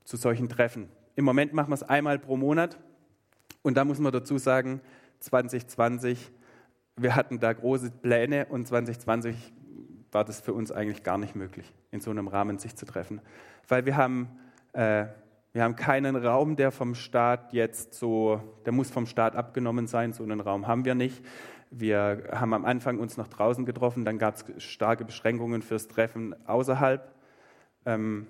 zu 0.04 0.16
solchen 0.16 0.48
Treffen. 0.48 0.88
Im 1.16 1.24
Moment 1.24 1.52
machen 1.52 1.70
wir 1.70 1.74
es 1.74 1.82
einmal 1.82 2.18
pro 2.18 2.36
Monat 2.36 2.78
und 3.62 3.76
da 3.76 3.84
muss 3.84 3.98
man 3.98 4.12
dazu 4.12 4.38
sagen, 4.38 4.80
2020, 5.20 6.30
wir 6.96 7.14
hatten 7.14 7.40
da 7.40 7.52
große 7.52 7.90
Pläne 7.90 8.46
und 8.46 8.66
2020 8.66 9.52
war 10.10 10.24
das 10.24 10.40
für 10.40 10.52
uns 10.52 10.72
eigentlich 10.72 11.02
gar 11.02 11.18
nicht 11.18 11.34
möglich, 11.34 11.72
in 11.90 12.00
so 12.00 12.10
einem 12.10 12.28
Rahmen 12.28 12.58
sich 12.58 12.76
zu 12.76 12.86
treffen. 12.86 13.20
Weil 13.66 13.84
wir 13.84 13.96
haben, 13.96 14.28
äh, 14.72 15.06
wir 15.52 15.62
haben 15.62 15.76
keinen 15.76 16.16
Raum, 16.16 16.56
der 16.56 16.70
vom 16.70 16.94
Staat 16.94 17.52
jetzt 17.52 17.94
so, 17.94 18.40
der 18.64 18.72
muss 18.72 18.90
vom 18.90 19.06
Staat 19.06 19.36
abgenommen 19.36 19.86
sein, 19.86 20.12
so 20.12 20.22
einen 20.22 20.40
Raum 20.40 20.66
haben 20.66 20.84
wir 20.84 20.94
nicht. 20.94 21.24
Wir 21.70 22.28
haben 22.32 22.54
am 22.54 22.64
Anfang 22.64 22.98
uns 22.98 23.18
noch 23.18 23.28
draußen 23.28 23.66
getroffen, 23.66 24.04
dann 24.04 24.18
gab 24.18 24.36
es 24.36 24.62
starke 24.62 25.04
Beschränkungen 25.04 25.60
fürs 25.60 25.88
Treffen 25.88 26.34
außerhalb, 26.46 27.12
ähm, 27.84 28.26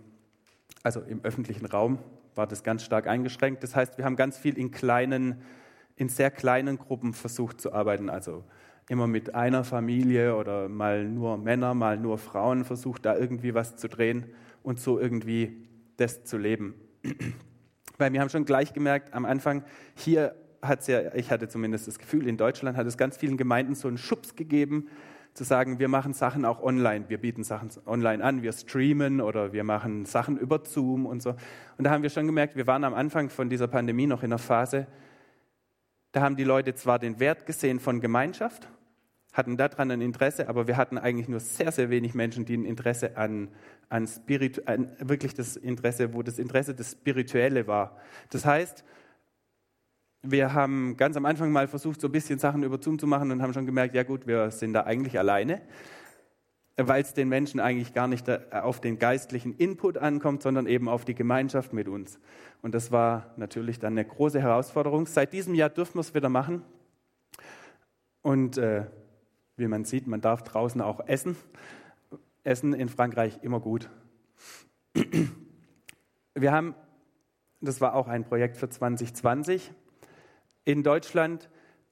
also 0.82 1.00
im 1.00 1.22
öffentlichen 1.22 1.66
Raum 1.66 1.98
war 2.38 2.46
das 2.46 2.62
ganz 2.62 2.84
stark 2.84 3.06
eingeschränkt. 3.06 3.62
Das 3.62 3.76
heißt, 3.76 3.98
wir 3.98 4.06
haben 4.06 4.16
ganz 4.16 4.38
viel 4.38 4.56
in 4.56 4.70
kleinen, 4.70 5.42
in 5.96 6.08
sehr 6.08 6.30
kleinen 6.30 6.78
Gruppen 6.78 7.12
versucht 7.12 7.60
zu 7.60 7.74
arbeiten. 7.74 8.08
Also 8.08 8.44
immer 8.88 9.06
mit 9.06 9.34
einer 9.34 9.64
Familie 9.64 10.36
oder 10.36 10.68
mal 10.68 11.04
nur 11.04 11.36
Männer, 11.36 11.74
mal 11.74 11.98
nur 11.98 12.16
Frauen 12.16 12.64
versucht, 12.64 13.04
da 13.04 13.16
irgendwie 13.16 13.54
was 13.54 13.76
zu 13.76 13.88
drehen 13.88 14.26
und 14.62 14.80
so 14.80 14.98
irgendwie 14.98 15.68
das 15.98 16.24
zu 16.24 16.38
leben. 16.38 16.74
Weil 17.98 18.12
wir 18.12 18.20
haben 18.20 18.30
schon 18.30 18.44
gleich 18.44 18.72
gemerkt, 18.72 19.12
am 19.12 19.24
Anfang, 19.24 19.64
hier 19.96 20.34
hat 20.62 20.80
es 20.80 20.86
ja, 20.86 21.14
ich 21.14 21.30
hatte 21.30 21.48
zumindest 21.48 21.88
das 21.88 21.98
Gefühl, 21.98 22.26
in 22.28 22.36
Deutschland 22.36 22.76
hat 22.76 22.86
es 22.86 22.96
ganz 22.96 23.16
vielen 23.16 23.36
Gemeinden 23.36 23.74
so 23.74 23.88
einen 23.88 23.98
Schubs 23.98 24.36
gegeben, 24.36 24.88
zu 25.38 25.44
sagen, 25.44 25.78
wir 25.78 25.86
machen 25.88 26.12
Sachen 26.12 26.44
auch 26.44 26.60
online, 26.60 27.08
wir 27.08 27.18
bieten 27.18 27.44
Sachen 27.44 27.70
online 27.86 28.22
an, 28.22 28.42
wir 28.42 28.52
streamen 28.52 29.20
oder 29.20 29.52
wir 29.52 29.62
machen 29.62 30.04
Sachen 30.04 30.36
über 30.36 30.60
Zoom 30.64 31.06
und 31.06 31.22
so. 31.22 31.30
Und 31.78 31.84
da 31.84 31.90
haben 31.90 32.02
wir 32.02 32.10
schon 32.10 32.26
gemerkt, 32.26 32.56
wir 32.56 32.66
waren 32.66 32.82
am 32.82 32.92
Anfang 32.92 33.30
von 33.30 33.48
dieser 33.48 33.68
Pandemie 33.68 34.06
noch 34.06 34.24
in 34.24 34.32
einer 34.32 34.38
Phase, 34.38 34.88
da 36.10 36.22
haben 36.22 36.34
die 36.34 36.44
Leute 36.44 36.74
zwar 36.74 36.98
den 36.98 37.20
Wert 37.20 37.46
gesehen 37.46 37.78
von 37.78 38.00
Gemeinschaft, 38.00 38.68
hatten 39.32 39.56
daran 39.56 39.92
ein 39.92 40.00
Interesse, 40.00 40.48
aber 40.48 40.66
wir 40.66 40.76
hatten 40.76 40.98
eigentlich 40.98 41.28
nur 41.28 41.38
sehr, 41.38 41.70
sehr 41.70 41.88
wenig 41.88 42.14
Menschen, 42.14 42.44
die 42.44 42.56
ein 42.56 42.64
Interesse 42.64 43.16
an, 43.16 43.48
an, 43.88 44.08
Spirit, 44.08 44.66
an 44.66 44.90
wirklich 44.98 45.34
das 45.34 45.56
Interesse, 45.56 46.14
wo 46.14 46.24
das 46.24 46.40
Interesse 46.40 46.74
das 46.74 46.92
Spirituelle 46.92 47.68
war. 47.68 47.96
Das 48.30 48.44
heißt, 48.44 48.84
wir 50.22 50.52
haben 50.52 50.96
ganz 50.96 51.16
am 51.16 51.24
Anfang 51.26 51.52
mal 51.52 51.68
versucht, 51.68 52.00
so 52.00 52.08
ein 52.08 52.12
bisschen 52.12 52.38
Sachen 52.38 52.62
über 52.62 52.80
Zoom 52.80 52.98
zu 52.98 53.06
machen 53.06 53.30
und 53.30 53.42
haben 53.42 53.54
schon 53.54 53.66
gemerkt, 53.66 53.94
ja 53.94 54.02
gut, 54.02 54.26
wir 54.26 54.50
sind 54.50 54.72
da 54.72 54.82
eigentlich 54.82 55.18
alleine, 55.18 55.62
weil 56.76 57.02
es 57.02 57.14
den 57.14 57.28
Menschen 57.28 57.60
eigentlich 57.60 57.94
gar 57.94 58.08
nicht 58.08 58.28
auf 58.52 58.80
den 58.80 58.98
geistlichen 58.98 59.54
Input 59.54 59.98
ankommt, 59.98 60.42
sondern 60.42 60.66
eben 60.66 60.88
auf 60.88 61.04
die 61.04 61.14
Gemeinschaft 61.14 61.72
mit 61.72 61.88
uns. 61.88 62.18
Und 62.62 62.74
das 62.74 62.90
war 62.90 63.32
natürlich 63.36 63.78
dann 63.78 63.92
eine 63.94 64.04
große 64.04 64.40
Herausforderung. 64.40 65.06
Seit 65.06 65.32
diesem 65.32 65.54
Jahr 65.54 65.70
dürfen 65.70 65.94
wir 65.94 66.00
es 66.00 66.14
wieder 66.14 66.28
machen. 66.28 66.62
Und 68.22 68.58
äh, 68.58 68.86
wie 69.56 69.68
man 69.68 69.84
sieht, 69.84 70.06
man 70.06 70.20
darf 70.20 70.42
draußen 70.42 70.80
auch 70.80 71.00
essen. 71.06 71.36
Essen 72.44 72.72
in 72.72 72.88
Frankreich 72.88 73.38
immer 73.42 73.60
gut. 73.60 73.90
Wir 76.34 76.52
haben, 76.52 76.74
das 77.60 77.80
war 77.80 77.94
auch 77.94 78.08
ein 78.08 78.24
Projekt 78.24 78.56
für 78.56 78.68
2020, 78.68 79.72
in 80.68 80.82
Deutschland 80.82 81.48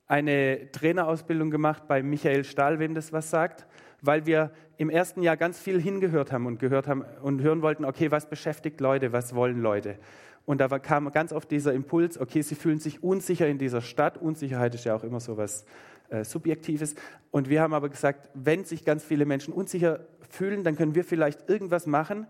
eine 0.06 0.71
Trainerausbildung 0.71 1.50
gemacht 1.50 1.88
bei 1.88 2.02
Michael 2.02 2.45
Stahl, 2.45 2.78
wem 2.78 2.95
das 2.95 3.11
was 3.11 3.30
sagt, 3.30 3.66
weil 4.02 4.26
wir 4.26 4.50
im 4.76 4.90
ersten 4.90 5.23
Jahr 5.23 5.38
ganz 5.38 5.59
viel 5.59 5.80
hingehört 5.80 6.30
haben 6.30 6.45
und 6.45 6.59
gehört 6.59 6.87
haben 6.87 7.02
und 7.23 7.40
hören 7.40 7.62
wollten, 7.62 7.87
okay, 7.87 8.11
was 8.11 8.28
beschäftigt 8.28 8.83
Leute, 8.83 9.14
was 9.14 9.35
wollen 9.35 9.62
Leute? 9.62 9.97
Und 10.45 10.61
da 10.61 10.68
kam 10.78 11.11
ganz 11.11 11.33
oft 11.33 11.50
dieser 11.50 11.73
Impuls, 11.73 12.21
okay, 12.21 12.42
sie 12.42 12.54
fühlen 12.54 12.78
sich 12.78 13.02
unsicher 13.02 13.49
in 13.49 13.56
dieser 13.56 13.80
Stadt. 13.80 14.18
Unsicherheit 14.18 14.75
ist 14.75 14.85
ja 14.85 14.95
auch 14.95 15.04
immer 15.04 15.21
so 15.21 15.38
was 15.38 15.64
äh, 16.11 16.23
Subjektives. 16.23 16.97
Und 17.30 17.49
wir 17.49 17.62
haben 17.62 17.73
aber 17.73 17.88
gesagt, 17.88 18.28
wenn 18.35 18.64
sich 18.64 18.85
ganz 18.85 19.02
viele 19.02 19.25
Menschen 19.25 19.54
unsicher 19.54 20.00
fühlen, 20.28 20.64
dann 20.64 20.76
können 20.76 20.95
wir 20.95 21.04
vielleicht 21.04 21.49
irgendwas 21.49 21.87
machen, 21.87 22.26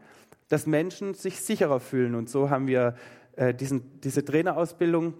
dass 0.49 0.69
Menschen 0.69 1.15
sich 1.15 1.41
sicherer 1.41 1.81
fühlen. 1.81 2.15
Und 2.15 2.31
so 2.31 2.51
haben 2.51 2.69
wir 2.69 2.95
äh, 3.35 3.53
diesen, 3.53 4.01
diese 4.01 4.25
Trainerausbildung 4.25 5.15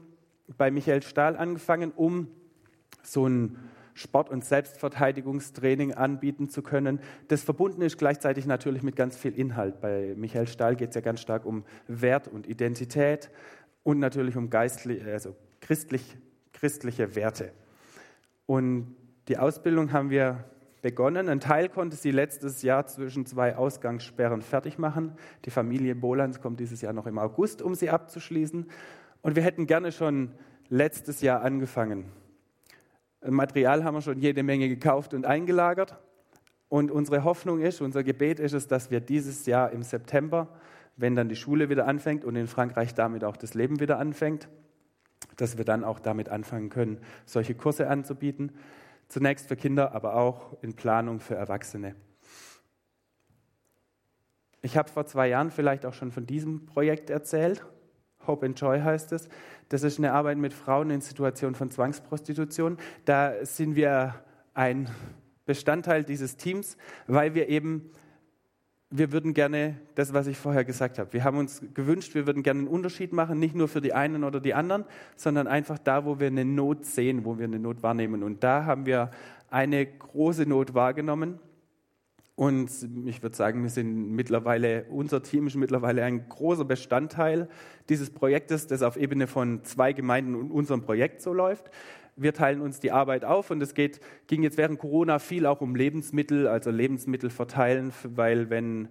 bei 0.57 0.71
Michael 0.71 1.03
Stahl 1.03 1.37
angefangen, 1.37 1.93
um 1.95 2.29
so 3.03 3.27
ein 3.27 3.57
Sport- 3.95 4.29
und 4.29 4.45
Selbstverteidigungstraining 4.45 5.95
anbieten 5.95 6.51
zu 6.51 6.63
können. 6.63 7.01
Das 7.29 7.43
verbunden 7.43 7.81
ist 7.81 7.97
gleichzeitig 7.97 8.47
natürlich 8.47 8.83
mit 8.83 8.95
ganz 8.95 9.17
viel 9.17 9.33
Inhalt. 9.33 9.81
Bei 9.81 10.15
Michael 10.17 10.47
Stahl 10.47 10.77
geht 10.77 10.91
es 10.91 10.95
ja 10.95 11.01
ganz 11.01 11.21
stark 11.21 11.47
um 11.47 11.65
Wert 11.89 12.29
und 12.29 12.47
Identität 12.47 13.31
und 13.83 13.99
natürlich 13.99 14.37
um 14.37 14.51
geistliche, 14.51 15.11
also 15.11 15.35
christlich, 15.61 16.19
christliche 16.53 17.17
Werte. 17.17 17.53
Und 18.45 18.95
die 19.29 19.39
Ausbildung 19.39 19.93
haben 19.93 20.11
wir 20.11 20.45
begonnen. 20.83 21.29
Ein 21.29 21.41
Teil 21.41 21.69
konnte 21.69 21.97
sie 21.97 22.11
letztes 22.11 22.63
Jahr 22.63 22.87
zwischen 22.87 23.25
zwei 23.27 23.57
Ausgangssperren 23.57 24.43
fertig 24.43 24.79
machen. 24.79 25.13
Die 25.45 25.51
Familie 25.51 25.97
Bolans 25.97 26.41
kommt 26.41 26.61
dieses 26.61 26.83
Jahr 26.83 26.93
noch 26.93 27.07
im 27.07 27.19
August, 27.19 27.63
um 27.63 27.75
sie 27.75 27.91
abzuschließen. 27.91 28.67
Und 29.23 29.37
wir 29.37 29.43
hätten 29.43 29.67
gerne 29.67 29.93
schon 29.93 30.33
letztes 30.69 31.21
Jahr 31.21 31.43
angefangen. 31.43 32.13
Material 33.25 33.85
haben 33.85 33.95
wir 33.95 34.03
schon 34.03 34.21
jede 34.21 34.43
Menge 34.43 34.69
gekauft 34.69 35.15
und 35.15 35.27
eingelagert. 35.27 35.99
Und 36.69 36.91
unsere 36.91 37.25
Hoffnung 37.25 37.61
ist, 37.61 37.81
unser 37.81 38.03
Gebet 38.03 38.41
ist 38.41 38.53
es, 38.53 38.67
dass 38.67 38.91
wir 38.91 39.01
dieses 39.01 39.47
Jahr 39.47 39.71
im 39.71 39.83
September, 39.83 40.49
wenn 40.97 41.15
dann 41.15 41.29
die 41.29 41.37
Schule 41.37 41.69
wieder 41.69 41.87
anfängt 41.87 42.25
und 42.25 42.37
in 42.37 42.47
Frankreich 42.47 42.95
damit 42.95 43.25
auch 43.25 43.37
das 43.37 43.55
Leben 43.55 43.81
wieder 43.81 43.99
anfängt, 43.99 44.49
dass 45.37 45.59
wir 45.59 45.65
dann 45.65 45.85
auch 45.85 46.01
damit 46.01 46.29
anfangen 46.29 46.71
können, 46.71 46.99
solche 47.25 47.55
Kurse 47.55 47.89
anzubieten. 47.89 48.53
Zunächst 49.09 49.47
für 49.47 49.57
Kinder, 49.57 49.95
aber 49.95 50.17
auch 50.17 50.61
in 50.63 50.75
Planung 50.75 51.21
für 51.21 51.37
Erwachsene. 51.37 51.95
Ich 54.63 54.77
habe 54.77 54.89
vor 54.89 55.07
zwei 55.07 55.29
Jahren 55.29 55.53
vielleicht 55.53 55.87
auch 55.87 55.95
schon 55.95 56.11
von 56.11 56.27
diesem 56.27 56.67
Projekt 56.67 57.09
erzählt. 57.09 57.65
Hope 58.27 58.47
and 58.47 58.59
Joy 58.59 58.81
heißt 58.81 59.13
es. 59.13 59.29
Das 59.69 59.83
ist 59.83 59.99
eine 59.99 60.13
Arbeit 60.13 60.39
mit 60.39 60.53
Frauen 60.53 60.91
in 60.91 61.01
Situationen 61.01 61.55
von 61.55 61.71
Zwangsprostitution. 61.71 62.79
Da 63.05 63.45
sind 63.45 63.77
wir 63.77 64.15
ein 64.55 64.89
Bestandteil 65.45 66.05
dieses 66.05 66.37
Teams, 66.37 66.77
weil 67.07 67.35
wir 67.35 67.49
eben, 67.49 67.91
wir 68.91 69.13
würden 69.13 69.35
gerne 69.35 69.77
das, 69.95 70.13
was 70.13 70.27
ich 70.27 70.37
vorher 70.37 70.65
gesagt 70.65 70.99
habe, 70.99 71.13
wir 71.13 71.25
haben 71.25 71.39
uns 71.39 71.63
gewünscht, 71.75 72.15
wir 72.15 72.27
würden 72.27 72.43
gerne 72.43 72.61
einen 72.61 72.69
Unterschied 72.69 73.13
machen, 73.13 73.39
nicht 73.39 73.55
nur 73.55 73.69
für 73.69 73.81
die 73.81 73.93
einen 73.93 74.25
oder 74.25 74.41
die 74.41 74.55
anderen, 74.55 74.85
sondern 75.17 75.47
einfach 75.47 75.79
da, 75.79 76.05
wo 76.05 76.21
wir 76.21 76.29
eine 76.29 76.45
Not 76.45 76.85
sehen, 76.85 77.25
wo 77.25 77.39
wir 77.39 77.45
eine 77.45 77.59
Not 77.59 77.83
wahrnehmen. 77.83 78.23
Und 78.23 78.43
da 78.45 78.65
haben 78.65 78.87
wir 78.87 79.11
eine 79.51 79.87
große 79.87 80.47
Not 80.47 80.75
wahrgenommen 80.75 81.39
und 82.37 82.71
ich 83.07 83.23
würde 83.23 83.35
sagen, 83.35 83.63
wir 83.63 83.71
sind 83.71 84.11
mittlerweile, 84.11 84.85
unser 84.91 85.23
Team 85.23 85.47
ist 85.47 85.57
mittlerweile 85.57 86.05
ein 86.05 86.29
großer 86.29 86.67
Bestandteil 86.67 87.49
dieses 87.89 88.11
Projektes, 88.11 88.67
das 88.67 88.83
auf 88.83 88.99
Ebene 88.99 89.27
von 89.27 89.65
zwei 89.65 89.95
Gemeinden 89.95 90.35
und 90.35 90.51
unserem 90.51 90.83
Projekt 90.83 91.23
so 91.23 91.33
läuft. 91.33 91.71
Wir 92.15 92.35
teilen 92.35 92.61
uns 92.61 92.79
die 92.79 92.93
Arbeit 92.93 93.25
auf 93.25 93.51
und 93.51 93.63
es 93.63 93.73
geht, 93.73 94.01
ging 94.27 94.43
jetzt 94.43 94.59
während 94.59 94.79
Corona 94.79 95.19
viel 95.19 95.47
auch 95.47 95.63
um 95.63 95.75
Lebensmittel, 95.75 96.47
also 96.47 96.71
Lebensmittel 96.71 97.31
verteilen, 97.31 97.91
weil 98.05 98.51
wenn, 98.51 98.89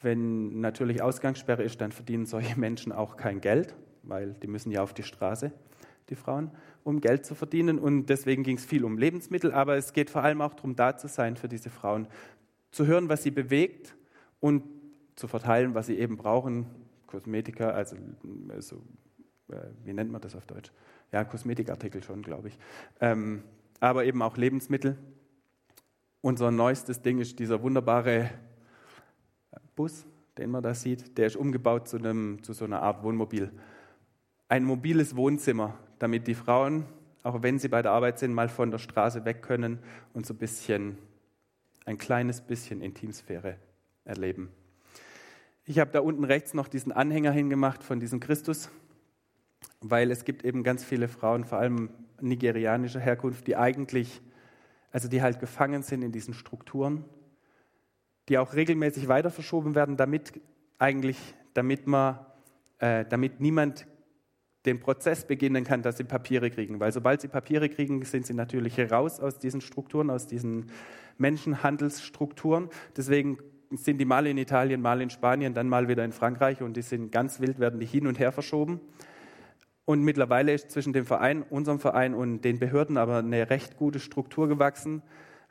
wenn 0.00 0.60
natürlich 0.60 1.02
Ausgangssperre 1.02 1.62
ist, 1.62 1.80
dann 1.80 1.92
verdienen 1.92 2.26
solche 2.26 2.58
Menschen 2.58 2.90
auch 2.90 3.16
kein 3.16 3.40
Geld. 3.40 3.76
weil 4.02 4.34
die 4.42 4.48
müssen 4.48 4.72
ja 4.72 4.82
auf 4.82 4.92
die 4.92 5.04
Straße, 5.04 5.52
die 6.10 6.16
Frauen, 6.16 6.50
um 6.82 7.00
Geld 7.00 7.24
zu 7.24 7.36
verdienen. 7.36 7.78
Und 7.78 8.06
deswegen 8.06 8.42
ging 8.42 8.56
es 8.56 8.64
viel 8.64 8.84
um 8.84 8.98
Lebensmittel, 8.98 9.52
aber 9.52 9.76
es 9.76 9.92
geht 9.92 10.10
vor 10.10 10.24
allem 10.24 10.40
auch 10.40 10.54
darum, 10.54 10.74
da 10.74 10.96
zu 10.96 11.06
sein 11.06 11.36
für 11.36 11.48
diese 11.48 11.70
Frauen, 11.70 12.08
zu 12.72 12.86
hören, 12.86 13.08
was 13.08 13.22
sie 13.22 13.30
bewegt 13.30 13.94
und 14.40 14.64
zu 15.14 15.28
verteilen, 15.28 15.74
was 15.74 15.86
sie 15.86 15.98
eben 15.98 16.16
brauchen. 16.16 16.66
Kosmetika, 17.06 17.70
also, 17.70 17.96
also 18.48 18.82
wie 19.84 19.92
nennt 19.92 20.10
man 20.10 20.20
das 20.20 20.34
auf 20.34 20.46
Deutsch? 20.46 20.72
Ja, 21.12 21.24
Kosmetikartikel 21.24 22.02
schon, 22.02 22.22
glaube 22.22 22.48
ich. 22.48 22.58
Ähm, 23.00 23.44
aber 23.80 24.04
eben 24.04 24.22
auch 24.22 24.36
Lebensmittel. 24.36 24.96
Unser 26.22 26.50
neuestes 26.50 27.02
Ding 27.02 27.18
ist 27.18 27.38
dieser 27.38 27.62
wunderbare 27.62 28.30
Bus, 29.76 30.06
den 30.38 30.50
man 30.50 30.62
da 30.62 30.72
sieht. 30.72 31.18
Der 31.18 31.26
ist 31.26 31.36
umgebaut 31.36 31.88
zu, 31.88 31.98
einem, 31.98 32.42
zu 32.42 32.52
so 32.52 32.64
einer 32.64 32.80
Art 32.80 33.02
Wohnmobil. 33.02 33.50
Ein 34.48 34.64
mobiles 34.64 35.16
Wohnzimmer, 35.16 35.78
damit 35.98 36.26
die 36.26 36.34
Frauen, 36.34 36.86
auch 37.22 37.42
wenn 37.42 37.58
sie 37.58 37.68
bei 37.68 37.82
der 37.82 37.92
Arbeit 37.92 38.18
sind, 38.18 38.32
mal 38.32 38.48
von 38.48 38.70
der 38.70 38.78
Straße 38.78 39.24
weg 39.24 39.42
können 39.42 39.78
und 40.14 40.24
so 40.26 40.32
ein 40.32 40.38
bisschen, 40.38 40.96
ein 41.84 41.98
kleines 41.98 42.40
bisschen 42.40 42.80
Intimsphäre 42.80 43.56
erleben. 44.04 44.50
Ich 45.64 45.78
habe 45.78 45.92
da 45.92 46.00
unten 46.00 46.24
rechts 46.24 46.54
noch 46.54 46.68
diesen 46.68 46.92
Anhänger 46.92 47.30
hingemacht 47.30 47.82
von 47.82 48.00
diesem 48.00 48.20
Christus, 48.20 48.68
weil 49.80 50.10
es 50.10 50.24
gibt 50.24 50.44
eben 50.44 50.64
ganz 50.64 50.84
viele 50.84 51.08
Frauen, 51.08 51.44
vor 51.44 51.58
allem 51.58 51.90
nigerianischer 52.20 53.00
Herkunft, 53.00 53.46
die 53.46 53.56
eigentlich, 53.56 54.20
also 54.90 55.08
die 55.08 55.22
halt 55.22 55.40
gefangen 55.40 55.82
sind 55.82 56.02
in 56.02 56.12
diesen 56.12 56.34
Strukturen, 56.34 57.04
die 58.28 58.38
auch 58.38 58.54
regelmäßig 58.54 59.08
weiter 59.08 59.30
verschoben 59.30 59.74
werden, 59.74 59.96
damit 59.96 60.40
eigentlich, 60.78 61.18
damit 61.54 61.86
man, 61.86 62.18
äh, 62.78 63.04
damit 63.08 63.40
niemand 63.40 63.86
den 64.66 64.78
Prozess 64.78 65.26
beginnen 65.26 65.64
kann, 65.64 65.82
dass 65.82 65.96
sie 65.96 66.04
Papiere 66.04 66.50
kriegen. 66.50 66.78
Weil 66.78 66.92
sobald 66.92 67.20
sie 67.20 67.28
Papiere 67.28 67.68
kriegen, 67.68 68.04
sind 68.04 68.26
sie 68.26 68.34
natürlich 68.34 68.78
raus 68.90 69.18
aus 69.18 69.38
diesen 69.38 69.60
Strukturen, 69.60 70.10
aus 70.10 70.26
diesen 70.26 70.70
Menschenhandelsstrukturen. 71.18 72.68
Deswegen 72.96 73.38
sind 73.70 73.98
die 73.98 74.04
mal 74.04 74.26
in 74.26 74.38
Italien, 74.38 74.80
mal 74.80 75.00
in 75.00 75.10
Spanien, 75.10 75.54
dann 75.54 75.68
mal 75.68 75.88
wieder 75.88 76.04
in 76.04 76.12
Frankreich 76.12 76.62
und 76.62 76.76
die 76.76 76.82
sind 76.82 77.10
ganz 77.12 77.40
wild, 77.40 77.58
werden 77.58 77.80
die 77.80 77.86
hin 77.86 78.06
und 78.06 78.18
her 78.18 78.32
verschoben. 78.32 78.80
Und 79.84 80.02
mittlerweile 80.02 80.52
ist 80.52 80.70
zwischen 80.70 80.92
dem 80.92 81.04
Verein, 81.04 81.42
unserem 81.42 81.80
Verein 81.80 82.14
und 82.14 82.42
den 82.42 82.58
Behörden 82.58 82.96
aber 82.96 83.18
eine 83.18 83.50
recht 83.50 83.76
gute 83.76 83.98
Struktur 83.98 84.48
gewachsen, 84.48 85.02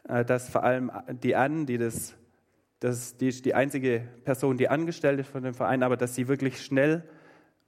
äh, 0.08 0.24
dass 0.24 0.50
vor 0.50 0.64
allem 0.64 0.92
die 1.22 1.36
An, 1.36 1.66
die 1.66 1.78
das, 1.78 2.16
das 2.80 3.18
die 3.18 3.28
ist 3.28 3.46
die 3.46 3.54
einzige 3.54 4.08
Person, 4.24 4.58
die 4.58 4.70
angestellt 4.70 5.20
ist 5.20 5.30
von 5.30 5.44
dem 5.44 5.54
Verein, 5.54 5.84
aber 5.84 5.98
dass 5.98 6.16
sie 6.16 6.28
wirklich 6.28 6.62
schnell 6.62 7.04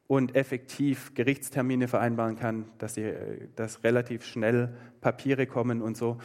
und 0.07 0.35
effektiv 0.35 1.13
Gerichtstermine 1.15 1.88
vereinbaren 1.88 2.35
kann, 2.35 2.65
dass, 2.77 2.95
sie, 2.95 3.03
äh, 3.03 3.47
dass 3.55 3.83
relativ 3.83 4.25
schnell 4.25 4.75
Papiere 5.01 5.47
kommen 5.47 5.81
und 5.81 5.97
so. 5.97 6.17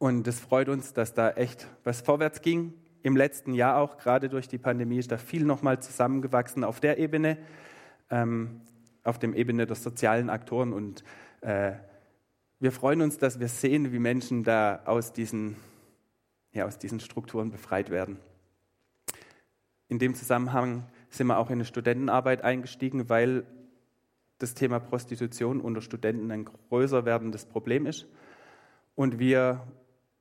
Und 0.00 0.26
es 0.26 0.40
freut 0.40 0.70
uns, 0.70 0.94
dass 0.94 1.12
da 1.12 1.32
echt 1.32 1.68
was 1.84 2.00
vorwärts 2.00 2.40
ging 2.40 2.72
im 3.02 3.18
letzten 3.18 3.52
Jahr 3.52 3.76
auch, 3.76 3.98
gerade 3.98 4.30
durch 4.30 4.48
die 4.48 4.56
Pandemie, 4.56 4.96
ist 4.96 5.12
da 5.12 5.18
viel 5.18 5.44
nochmal 5.44 5.82
zusammengewachsen 5.82 6.64
auf 6.64 6.80
der 6.80 6.96
Ebene, 6.96 7.36
ähm, 8.08 8.62
auf 9.04 9.18
dem 9.18 9.34
Ebene 9.34 9.66
der 9.66 9.76
sozialen 9.76 10.30
Aktoren. 10.30 10.72
Und 10.72 11.04
äh, 11.42 11.72
wir 12.60 12.72
freuen 12.72 13.02
uns, 13.02 13.18
dass 13.18 13.40
wir 13.40 13.48
sehen, 13.48 13.92
wie 13.92 13.98
Menschen 13.98 14.42
da 14.42 14.80
aus 14.86 15.12
diesen, 15.12 15.56
ja, 16.52 16.64
aus 16.64 16.78
diesen 16.78 17.00
Strukturen 17.00 17.50
befreit 17.50 17.90
werden. 17.90 18.16
In 19.88 19.98
dem 19.98 20.14
Zusammenhang 20.14 20.86
sind 21.10 21.26
wir 21.26 21.36
auch 21.36 21.50
in 21.50 21.56
eine 21.56 21.66
Studentenarbeit 21.66 22.42
eingestiegen, 22.42 23.10
weil 23.10 23.44
das 24.38 24.54
Thema 24.54 24.80
Prostitution 24.80 25.60
unter 25.60 25.82
Studenten 25.82 26.30
ein 26.30 26.46
größer 26.46 27.04
werdendes 27.04 27.44
Problem 27.44 27.84
ist. 27.84 28.06
Und 28.94 29.18
wir 29.18 29.66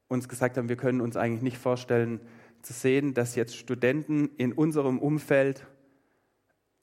uns 0.09 0.27
gesagt 0.27 0.57
haben, 0.57 0.67
wir 0.67 0.75
können 0.75 0.99
uns 0.99 1.15
eigentlich 1.15 1.43
nicht 1.43 1.57
vorstellen, 1.57 2.19
zu 2.61 2.73
sehen, 2.73 3.13
dass 3.13 3.35
jetzt 3.35 3.55
Studenten 3.55 4.29
in 4.35 4.51
unserem 4.51 4.99
Umfeld 4.99 5.65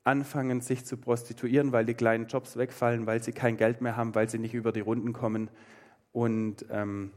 anfangen, 0.04 0.60
sich 0.60 0.86
zu 0.86 0.96
prostituieren, 0.96 1.72
weil 1.72 1.84
die 1.84 1.94
kleinen 1.94 2.28
Jobs 2.28 2.56
wegfallen, 2.56 3.06
weil 3.06 3.22
sie 3.22 3.32
kein 3.32 3.56
Geld 3.56 3.80
mehr 3.82 3.96
haben, 3.96 4.14
weil 4.14 4.30
sie 4.30 4.38
nicht 4.38 4.54
über 4.54 4.72
die 4.72 4.80
Runden 4.80 5.12
kommen 5.12 5.50
und, 6.12 6.64
ähm, 6.70 7.10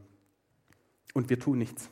und 1.13 1.29
wir 1.29 1.39
tun 1.39 1.59
nichts. 1.59 1.89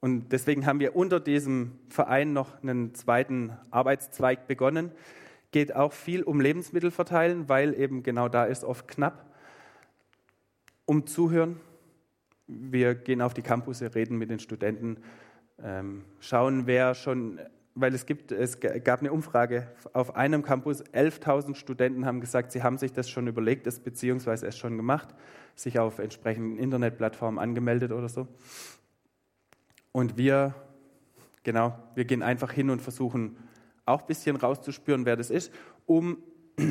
Und 0.00 0.32
deswegen 0.32 0.66
haben 0.66 0.80
wir 0.80 0.96
unter 0.96 1.20
diesem 1.20 1.78
Verein 1.88 2.32
noch 2.32 2.62
einen 2.62 2.94
zweiten 2.94 3.56
Arbeitszweig 3.70 4.46
begonnen. 4.46 4.90
Geht 5.52 5.76
auch 5.76 5.92
viel 5.92 6.22
um 6.22 6.40
Lebensmittel 6.40 6.90
verteilen, 6.90 7.48
weil 7.48 7.78
eben 7.78 8.02
genau 8.02 8.28
da 8.28 8.44
ist 8.44 8.64
oft 8.64 8.88
knapp. 8.88 9.26
Um 10.86 11.06
Zuhören. 11.06 11.60
Wir 12.52 12.94
gehen 12.94 13.22
auf 13.22 13.34
die 13.34 13.42
Campusse, 13.42 13.94
reden 13.94 14.18
mit 14.18 14.30
den 14.30 14.40
Studenten 14.40 14.98
ähm, 15.62 16.04
schauen, 16.20 16.66
wer 16.66 16.94
schon, 16.94 17.38
weil 17.74 17.94
es 17.94 18.06
gibt, 18.06 18.32
es 18.32 18.58
gab 18.60 19.00
eine 19.00 19.12
Umfrage 19.12 19.68
auf 19.92 20.16
einem 20.16 20.42
Campus, 20.42 20.84
11.000 20.86 21.54
Studenten 21.54 22.06
haben 22.06 22.20
gesagt, 22.20 22.52
sie 22.52 22.62
haben 22.62 22.78
sich 22.78 22.92
das 22.92 23.08
schon 23.08 23.26
überlegt, 23.26 23.66
das 23.66 23.78
beziehungsweise 23.78 24.46
es 24.46 24.56
schon 24.56 24.76
gemacht, 24.76 25.14
sich 25.54 25.78
auf 25.78 25.98
entsprechenden 25.98 26.58
Internetplattformen 26.58 27.38
angemeldet 27.38 27.92
oder 27.92 28.08
so. 28.08 28.26
Und 29.92 30.16
wir, 30.16 30.54
genau, 31.42 31.78
wir 31.94 32.04
gehen 32.04 32.22
einfach 32.22 32.52
hin 32.52 32.70
und 32.70 32.80
versuchen 32.80 33.36
auch 33.84 34.00
ein 34.02 34.06
bisschen 34.06 34.36
rauszuspüren, 34.36 35.04
wer 35.04 35.16
das 35.16 35.30
ist, 35.30 35.52
um 35.86 36.18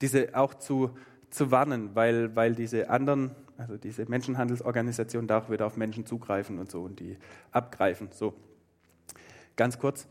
diese 0.00 0.34
auch 0.34 0.54
zu, 0.54 0.96
zu 1.36 1.50
warnen, 1.50 1.90
weil, 1.94 2.34
weil 2.34 2.54
diese 2.54 2.90
anderen 2.90 3.30
also 3.58 3.76
diese 3.76 4.08
Menschenhandelsorganisationen 4.08 5.28
da 5.28 5.38
auch 5.38 5.50
wieder 5.50 5.66
auf 5.66 5.76
Menschen 5.76 6.06
zugreifen 6.06 6.58
und 6.58 6.70
so 6.70 6.82
und 6.82 7.00
die 7.00 7.16
abgreifen. 7.52 8.08
So, 8.12 8.34
ganz 9.56 9.78
kurz. 9.78 10.06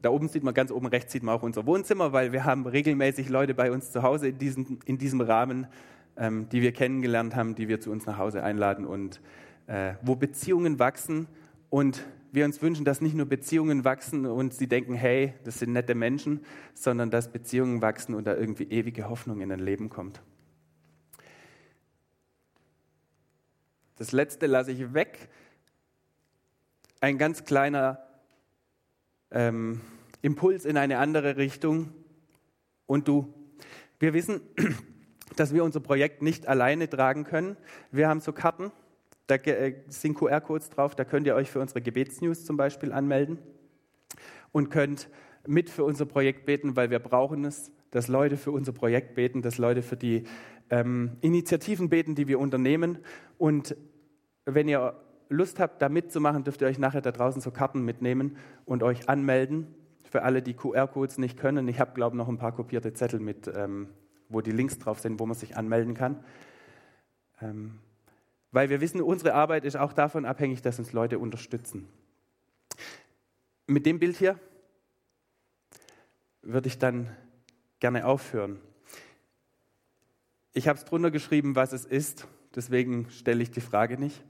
Da 0.00 0.10
oben 0.10 0.28
sieht 0.28 0.42
man, 0.42 0.52
ganz 0.54 0.72
oben 0.72 0.86
rechts 0.86 1.12
sieht 1.12 1.22
man 1.22 1.36
auch 1.36 1.42
unser 1.42 1.64
Wohnzimmer, 1.66 2.12
weil 2.12 2.32
wir 2.32 2.44
haben 2.44 2.66
regelmäßig 2.66 3.28
Leute 3.28 3.54
bei 3.54 3.70
uns 3.70 3.92
zu 3.92 4.02
Hause 4.02 4.28
in 4.28 4.38
diesem, 4.38 4.78
in 4.84 4.98
diesem 4.98 5.20
Rahmen, 5.20 5.68
ähm, 6.16 6.48
die 6.50 6.60
wir 6.60 6.72
kennengelernt 6.72 7.36
haben, 7.36 7.54
die 7.54 7.68
wir 7.68 7.80
zu 7.80 7.90
uns 7.90 8.06
nach 8.06 8.18
Hause 8.18 8.42
einladen 8.42 8.84
und 8.84 9.20
äh, 9.68 9.94
wo 10.02 10.16
Beziehungen 10.16 10.80
wachsen 10.80 11.28
und 11.70 12.04
wir 12.32 12.44
uns 12.44 12.62
wünschen, 12.62 12.84
dass 12.84 13.00
nicht 13.00 13.14
nur 13.14 13.26
Beziehungen 13.26 13.84
wachsen 13.84 14.26
und 14.26 14.54
sie 14.54 14.66
denken, 14.66 14.94
hey, 14.94 15.34
das 15.44 15.58
sind 15.58 15.72
nette 15.72 15.94
Menschen, 15.94 16.40
sondern 16.74 17.10
dass 17.10 17.30
Beziehungen 17.30 17.82
wachsen 17.82 18.14
und 18.14 18.26
da 18.26 18.34
irgendwie 18.34 18.64
ewige 18.64 19.08
Hoffnung 19.08 19.40
in 19.40 19.52
ein 19.52 19.60
Leben 19.60 19.88
kommt. 19.88 20.20
Das 24.02 24.10
letzte 24.10 24.46
lasse 24.46 24.72
ich 24.72 24.94
weg. 24.94 25.28
Ein 27.00 27.18
ganz 27.18 27.44
kleiner 27.44 28.04
ähm, 29.30 29.80
Impuls 30.22 30.64
in 30.64 30.76
eine 30.76 30.98
andere 30.98 31.36
Richtung. 31.36 31.92
Und 32.86 33.06
du, 33.06 33.32
wir 34.00 34.12
wissen, 34.12 34.40
dass 35.36 35.54
wir 35.54 35.62
unser 35.62 35.78
Projekt 35.78 36.20
nicht 36.20 36.48
alleine 36.48 36.90
tragen 36.90 37.22
können. 37.22 37.56
Wir 37.92 38.08
haben 38.08 38.18
so 38.18 38.32
Karten, 38.32 38.72
da 39.28 39.36
äh, 39.36 39.84
sind 39.86 40.14
QR-Codes 40.14 40.70
drauf, 40.70 40.96
da 40.96 41.04
könnt 41.04 41.28
ihr 41.28 41.36
euch 41.36 41.48
für 41.48 41.60
unsere 41.60 41.80
Gebetsnews 41.80 42.44
zum 42.44 42.56
Beispiel 42.56 42.90
anmelden 42.90 43.38
und 44.50 44.68
könnt 44.70 45.10
mit 45.46 45.70
für 45.70 45.84
unser 45.84 46.06
Projekt 46.06 46.44
beten, 46.44 46.74
weil 46.74 46.90
wir 46.90 46.98
brauchen 46.98 47.44
es, 47.44 47.70
dass 47.92 48.08
Leute 48.08 48.36
für 48.36 48.50
unser 48.50 48.72
Projekt 48.72 49.14
beten, 49.14 49.42
dass 49.42 49.58
Leute 49.58 49.80
für 49.82 49.96
die 49.96 50.24
ähm, 50.70 51.18
Initiativen 51.20 51.88
beten, 51.88 52.16
die 52.16 52.26
wir 52.26 52.40
unternehmen. 52.40 52.98
Und 53.38 53.76
wenn 54.44 54.68
ihr 54.68 54.94
Lust 55.28 55.60
habt, 55.60 55.80
da 55.82 55.88
mitzumachen, 55.88 56.44
dürft 56.44 56.60
ihr 56.60 56.68
euch 56.68 56.78
nachher 56.78 57.00
da 57.00 57.10
draußen 57.10 57.40
so 57.40 57.50
Karten 57.50 57.84
mitnehmen 57.84 58.36
und 58.64 58.82
euch 58.82 59.08
anmelden. 59.08 59.74
Für 60.04 60.22
alle, 60.22 60.42
die 60.42 60.54
QR-Codes 60.54 61.18
nicht 61.18 61.38
können. 61.38 61.66
Ich 61.68 61.80
habe, 61.80 61.94
glaube 61.94 62.16
ich, 62.16 62.18
noch 62.18 62.28
ein 62.28 62.38
paar 62.38 62.52
kopierte 62.52 62.92
Zettel 62.92 63.18
mit, 63.18 63.50
ähm, 63.54 63.88
wo 64.28 64.42
die 64.42 64.50
Links 64.50 64.78
drauf 64.78 65.00
sind, 65.00 65.18
wo 65.18 65.26
man 65.26 65.36
sich 65.36 65.56
anmelden 65.56 65.94
kann. 65.94 66.22
Ähm, 67.40 67.78
weil 68.50 68.68
wir 68.68 68.82
wissen, 68.82 69.00
unsere 69.00 69.32
Arbeit 69.32 69.64
ist 69.64 69.76
auch 69.76 69.94
davon 69.94 70.26
abhängig, 70.26 70.60
dass 70.60 70.78
uns 70.78 70.92
Leute 70.92 71.18
unterstützen. 71.18 71.88
Mit 73.66 73.86
dem 73.86 73.98
Bild 73.98 74.18
hier 74.18 74.38
würde 76.42 76.68
ich 76.68 76.78
dann 76.78 77.08
gerne 77.80 78.04
aufhören. 78.04 78.60
Ich 80.52 80.68
habe 80.68 80.78
es 80.78 80.84
drunter 80.84 81.10
geschrieben, 81.10 81.56
was 81.56 81.72
es 81.72 81.86
ist, 81.86 82.28
deswegen 82.54 83.08
stelle 83.08 83.42
ich 83.42 83.50
die 83.50 83.62
Frage 83.62 83.98
nicht 83.98 84.22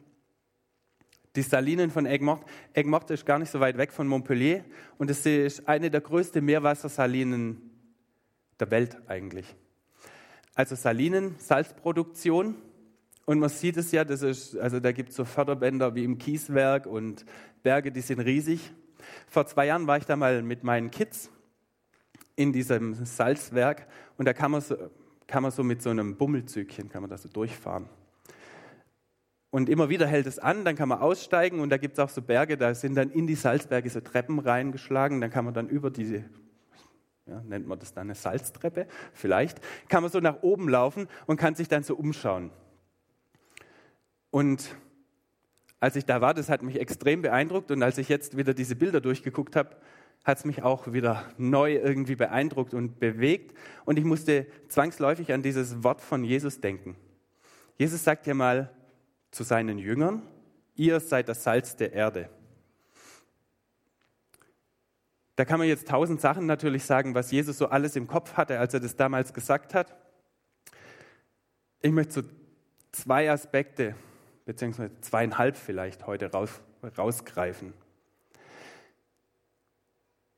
die 1.37 1.43
Salinen 1.43 1.91
von 1.91 2.07
Egmont. 2.07 2.43
Egmont 2.75 3.11
ist 3.11 3.25
gar 3.25 3.39
nicht 3.39 3.51
so 3.51 3.61
weit 3.61 3.79
weg 3.79 3.93
von 3.93 4.07
Montpellier 4.07 4.65
und 4.99 5.11
es 5.11 5.25
ist 5.25 5.67
eine 5.69 5.91
der 5.91 6.01
größten 6.01 6.45
Meerwassersalinen 6.45 7.71
der 8.61 8.71
Welt 8.71 8.97
eigentlich. 9.07 9.55
Also 10.55 10.75
Salinen, 10.75 11.35
Salzproduktion 11.39 12.57
und 13.25 13.39
man 13.39 13.49
sieht 13.49 13.77
es 13.77 13.93
ja, 13.93 14.05
das 14.05 14.23
ist, 14.23 14.57
also 14.59 14.81
da 14.81 14.93
gibt 14.93 15.11
es 15.11 15.17
so 15.17 15.25
Förderbänder 15.25 15.95
wie 15.95 16.05
im 16.05 16.19
Kieswerk 16.19 16.87
und 16.87 17.25
Berge, 17.63 17.93
die 17.93 18.01
sind 18.01 18.21
riesig. 18.21 18.73
Vor 19.29 19.47
zwei 19.47 19.67
Jahren 19.67 19.87
war 19.87 19.97
ich 19.97 20.05
da 20.05 20.17
mal 20.17 20.43
mit 20.43 20.65
meinen 20.65 20.91
Kids 20.91 21.31
in 22.37 22.53
diesem 22.53 22.95
Salzwerk 23.05 23.87
und 24.19 24.27
da 24.27 24.35
kann 24.35 24.51
man 24.51 24.61
so, 24.61 24.77
kann 25.27 25.43
man 25.43 25.53
so 25.53 25.63
mit 25.63 25.81
so 25.83 25.91
einem 25.91 26.17
Bummelzügchen 26.17 26.91
kann 26.91 27.03
man 27.03 27.11
da 27.11 27.17
so 27.17 27.29
durchfahren. 27.29 27.89
Und 29.53 29.69
immer 29.69 29.91
wieder 29.91 30.07
hält 30.07 30.27
es 30.27 30.39
an, 30.39 30.65
dann 30.65 30.77
kann 30.77 30.89
man 30.89 31.01
aussteigen 31.01 31.61
und 31.61 31.69
da 31.69 31.77
gibt 31.77 31.99
es 31.99 31.99
auch 31.99 32.09
so 32.09 32.23
Berge, 32.23 32.57
da 32.57 32.75
sind 32.75 32.95
dann 32.95 33.11
in 33.11 33.27
die 33.27 33.35
Salzberge 33.35 33.91
so 33.91 34.01
Treppen 34.01 34.39
reingeschlagen, 34.39 35.21
dann 35.21 35.29
kann 35.29 35.45
man 35.45 35.53
dann 35.53 35.69
über 35.69 35.91
diese, 35.91 36.25
ja, 37.27 37.39
nennt 37.43 37.67
man 37.67 37.79
das 37.79 37.93
dann 37.93 38.07
eine 38.07 38.15
Salztreppe, 38.15 38.87
vielleicht, 39.13 39.61
kann 39.91 40.03
man 40.03 40.11
so 40.11 40.21
nach 40.21 40.43
oben 40.43 40.71
laufen 40.71 41.07
und 41.27 41.37
kann 41.37 41.55
sich 41.55 41.69
dann 41.69 41.83
so 41.83 41.97
umschauen. 41.97 42.51
Und 44.31 44.75
als 45.81 45.97
ich 45.97 46.07
da 46.07 46.23
war, 46.23 46.33
das 46.33 46.49
hat 46.49 46.63
mich 46.63 46.81
extrem 46.81 47.21
beeindruckt 47.21 47.71
und 47.71 47.83
als 47.83 47.99
ich 47.99 48.09
jetzt 48.09 48.39
wieder 48.39 48.55
diese 48.55 48.75
Bilder 48.75 49.03
durchgeguckt 49.03 49.55
habe, 49.55 49.77
hat 50.25 50.39
es 50.39 50.47
mich 50.47 50.63
auch 50.63 50.95
wieder 50.95 51.27
neu 51.37 51.75
irgendwie 51.75 52.17
beeindruckt 52.17 52.73
und 52.73 52.99
bewegt 53.01 53.55
und 53.85 53.99
ich 53.99 54.05
musste 54.07 54.47
zwangsläufig 54.69 55.31
an 55.31 55.43
dieses 55.43 55.85
Wort 55.85 56.01
von 56.01 56.25
Jesus 56.25 56.63
denken. 56.63 56.97
Jesus 57.77 58.03
sagt 58.03 58.27
ja 58.27 58.33
mal, 58.33 58.71
zu 59.33 59.43
seinen 59.43 59.79
Jüngern, 59.79 60.23
ihr 60.77 61.01
seid 61.01 61.29
das 61.29 61.43
Salz 61.43 61.75
der 61.75 61.93
Erde. 61.93 62.29
Da 65.35 65.45
kann 65.45 65.59
man 65.59 65.67
jetzt 65.67 65.89
tausend 65.89 66.21
Sachen 66.21 66.47
natürlich 66.47 66.85
sagen, 66.85 67.15
was 67.15 67.33
Jesus 67.33 67.59
so 67.59 67.69
alles 67.69 67.97
im 67.97 68.07
Kopf 68.07 68.35
hatte, 68.35 68.61
als 68.61 68.75
er 68.75 68.81
das 68.81 68.95
damals 68.95 69.33
gesagt 69.33 69.75
hat. 69.75 69.97
Ich 71.81 71.91
möchte 71.91 72.13
so 72.13 72.23
zwei 72.93 73.31
Aspekte, 73.31 73.97
beziehungsweise 74.45 74.93
zweieinhalb 75.01 75.57
vielleicht 75.57 76.07
heute 76.07 76.31
raus, 76.31 76.61
rausgreifen. 76.97 77.73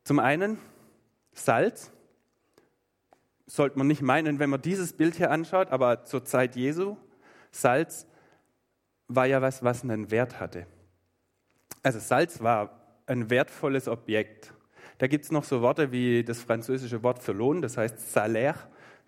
Zum 0.05 0.21
einen, 0.21 0.59
Salz. 1.33 1.91
Sollte 3.47 3.77
man 3.77 3.89
nicht 3.89 4.01
meinen, 4.01 4.39
wenn 4.39 4.49
man 4.49 4.63
dieses 4.63 4.95
Bild 4.95 5.17
hier 5.17 5.31
anschaut, 5.31 5.71
aber 5.71 6.05
zur 6.05 6.25
Zeit 6.25 6.57
Jesu, 6.57 6.97
Salz 7.51 8.07
war 9.15 9.27
ja 9.27 9.43
was, 9.43 9.63
was 9.63 9.83
einen 9.83 10.11
Wert 10.11 10.41
hatte. 10.41 10.67
Also 11.83 11.99
Salz 11.99 12.41
war 12.41 12.81
ein 13.07 13.31
wertvolles 13.31 13.89
Objekt. 13.89 14.53
Da 14.99 15.07
gibt 15.07 15.25
es 15.25 15.33
noch 15.33 15.45
so 15.45 15.61
Worte 15.61 15.93
wie 15.93 16.25
das 16.25 16.41
französische 16.41 17.03
Wort 17.03 17.23
für 17.23 17.33
Lohn, 17.33 17.61
das 17.63 17.77
heißt 17.77 18.13
Salaire. 18.13 18.59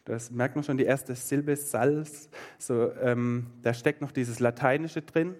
Das 0.04 0.30
merkt 0.30 0.54
man 0.54 0.64
schon, 0.64 0.76
die 0.76 0.84
erste 0.84 1.14
Silbe, 1.14 1.56
Salz. 1.56 2.28
So, 2.58 2.92
ähm, 3.00 3.46
da 3.62 3.74
steckt 3.74 4.00
noch 4.00 4.12
dieses 4.12 4.40
Lateinische 4.40 5.02
drin, 5.02 5.34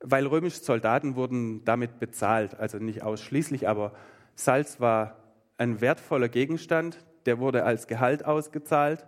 weil 0.00 0.26
römische 0.26 0.58
Soldaten 0.58 1.14
wurden 1.14 1.64
damit 1.64 1.98
bezahlt. 1.98 2.58
Also 2.58 2.78
nicht 2.78 3.02
ausschließlich, 3.02 3.68
aber 3.68 3.92
Salz 4.34 4.80
war 4.80 5.16
ein 5.58 5.80
wertvoller 5.80 6.28
Gegenstand, 6.28 6.98
der 7.26 7.38
wurde 7.38 7.64
als 7.64 7.86
Gehalt 7.86 8.24
ausgezahlt. 8.24 9.06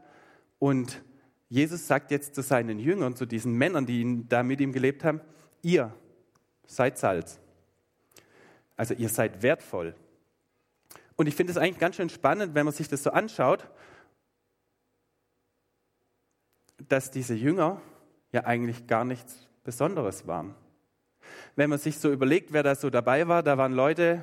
Und 0.58 1.02
Jesus 1.48 1.86
sagt 1.86 2.10
jetzt 2.10 2.34
zu 2.34 2.42
seinen 2.42 2.78
Jüngern, 2.78 3.16
zu 3.16 3.24
diesen 3.26 3.54
Männern, 3.54 3.86
die 3.86 4.24
da 4.28 4.42
mit 4.42 4.60
ihm 4.60 4.72
gelebt 4.72 5.04
haben, 5.04 5.20
ihr 5.62 5.94
seid 6.66 6.98
Salz. 6.98 7.40
Also 8.76 8.94
ihr 8.94 9.08
seid 9.08 9.42
wertvoll. 9.42 9.94
Und 11.16 11.26
ich 11.26 11.34
finde 11.34 11.50
es 11.50 11.56
eigentlich 11.56 11.78
ganz 11.78 11.96
schön 11.96 12.10
spannend, 12.10 12.54
wenn 12.54 12.64
man 12.64 12.74
sich 12.74 12.88
das 12.88 13.02
so 13.02 13.10
anschaut, 13.10 13.68
dass 16.88 17.10
diese 17.10 17.34
Jünger 17.34 17.80
ja 18.30 18.44
eigentlich 18.44 18.86
gar 18.86 19.04
nichts 19.04 19.48
Besonderes 19.64 20.26
waren. 20.26 20.54
Wenn 21.56 21.70
man 21.70 21.78
sich 21.78 21.98
so 21.98 22.12
überlegt, 22.12 22.52
wer 22.52 22.62
da 22.62 22.74
so 22.74 22.88
dabei 22.88 23.26
war, 23.26 23.42
da 23.42 23.58
waren 23.58 23.72
Leute, 23.72 24.22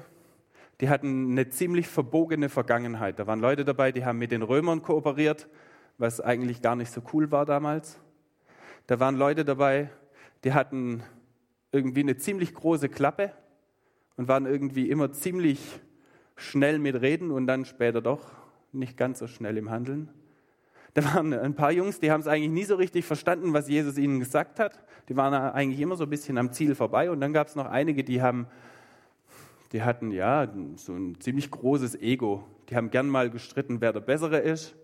die 0.79 0.89
hatten 0.89 1.31
eine 1.31 1.49
ziemlich 1.49 1.87
verbogene 1.87 2.49
Vergangenheit. 2.49 3.19
Da 3.19 3.27
waren 3.27 3.39
Leute 3.39 3.65
dabei, 3.65 3.91
die 3.91 4.05
haben 4.05 4.17
mit 4.17 4.31
den 4.31 4.41
Römern 4.41 4.81
kooperiert, 4.81 5.49
was 5.97 6.21
eigentlich 6.21 6.61
gar 6.61 6.75
nicht 6.75 6.91
so 6.91 7.01
cool 7.13 7.31
war 7.31 7.45
damals. 7.45 7.99
Da 8.87 8.99
waren 8.99 9.15
Leute 9.15 9.45
dabei, 9.45 9.89
die 10.43 10.53
hatten 10.53 11.03
irgendwie 11.71 12.01
eine 12.01 12.17
ziemlich 12.17 12.53
große 12.53 12.89
Klappe 12.89 13.31
und 14.17 14.27
waren 14.27 14.45
irgendwie 14.45 14.89
immer 14.89 15.11
ziemlich 15.11 15.59
schnell 16.35 16.79
mit 16.79 17.01
Reden 17.01 17.31
und 17.31 17.47
dann 17.47 17.65
später 17.65 18.01
doch 18.01 18.31
nicht 18.71 18.97
ganz 18.97 19.19
so 19.19 19.27
schnell 19.27 19.57
im 19.57 19.69
Handeln. 19.69 20.09
Da 20.93 21.03
waren 21.13 21.33
ein 21.33 21.55
paar 21.55 21.71
Jungs, 21.71 21.99
die 21.99 22.11
haben 22.11 22.21
es 22.21 22.27
eigentlich 22.27 22.51
nie 22.51 22.63
so 22.63 22.75
richtig 22.75 23.03
verstanden, 23.05 23.53
was 23.53 23.67
Jesus 23.67 23.97
ihnen 23.97 24.19
gesagt 24.19 24.59
hat. 24.59 24.81
Die 25.09 25.17
waren 25.17 25.33
eigentlich 25.33 25.79
immer 25.81 25.97
so 25.97 26.05
ein 26.05 26.09
bisschen 26.09 26.37
am 26.37 26.53
Ziel 26.53 26.73
vorbei. 26.73 27.11
Und 27.11 27.19
dann 27.19 27.33
gab 27.33 27.47
es 27.47 27.55
noch 27.55 27.65
einige, 27.65 28.05
die 28.05 28.21
haben, 28.21 28.47
die 29.73 29.83
hatten 29.83 30.11
ja 30.11 30.47
so 30.75 30.93
ein 30.93 31.19
ziemlich 31.19 31.51
großes 31.51 31.95
Ego. 31.95 32.45
Die 32.69 32.77
haben 32.77 32.91
gern 32.91 33.09
mal 33.09 33.29
gestritten, 33.29 33.81
wer 33.81 33.91
der 33.91 33.99
Bessere 33.99 34.39
ist 34.39 34.75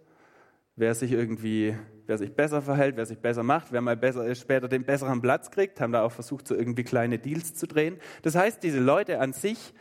wer 0.75 0.95
sich 0.95 1.11
irgendwie, 1.11 1.75
wer 2.05 2.17
sich 2.17 2.33
besser 2.33 2.61
verhält, 2.61 2.95
wer 2.97 3.05
sich 3.05 3.19
besser 3.19 3.43
macht, 3.43 3.71
wer 3.71 3.81
mal 3.81 3.97
besser 3.97 4.25
ist, 4.25 4.41
später 4.41 4.67
den 4.67 4.83
besseren 4.83 5.21
Platz 5.21 5.51
kriegt, 5.51 5.79
haben 5.79 5.91
da 5.91 6.03
auch 6.03 6.11
versucht, 6.11 6.47
so 6.47 6.55
irgendwie 6.55 6.83
kleine 6.83 7.19
Deals 7.19 7.53
zu 7.53 7.67
drehen. 7.67 7.97
Das 8.21 8.35
heißt, 8.35 8.63
diese 8.63 8.79
Leute 8.79 9.19
an 9.19 9.33
sich 9.33 9.73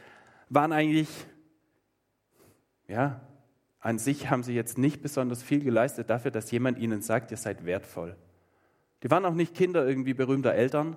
waren 0.49 0.73
eigentlich, 0.73 1.09
ja, 2.89 3.21
an 3.79 3.99
sich 3.99 4.29
haben 4.29 4.43
sie 4.43 4.55
jetzt 4.55 4.77
nicht 4.77 5.01
besonders 5.01 5.43
viel 5.43 5.65
geleistet 5.65 6.11
dafür, 6.11 6.31
dass 6.31 6.51
jemand 6.51 6.79
ihnen 6.79 7.01
sagt, 7.01 7.31
ihr 7.31 7.37
seid 7.37 7.65
wertvoll. 7.65 8.17
Die 9.03 9.11
waren 9.11 9.25
auch 9.25 9.35
nicht 9.35 9.55
Kinder 9.55 9.87
irgendwie 9.87 10.13
berühmter 10.13 10.53
Eltern, 10.53 10.97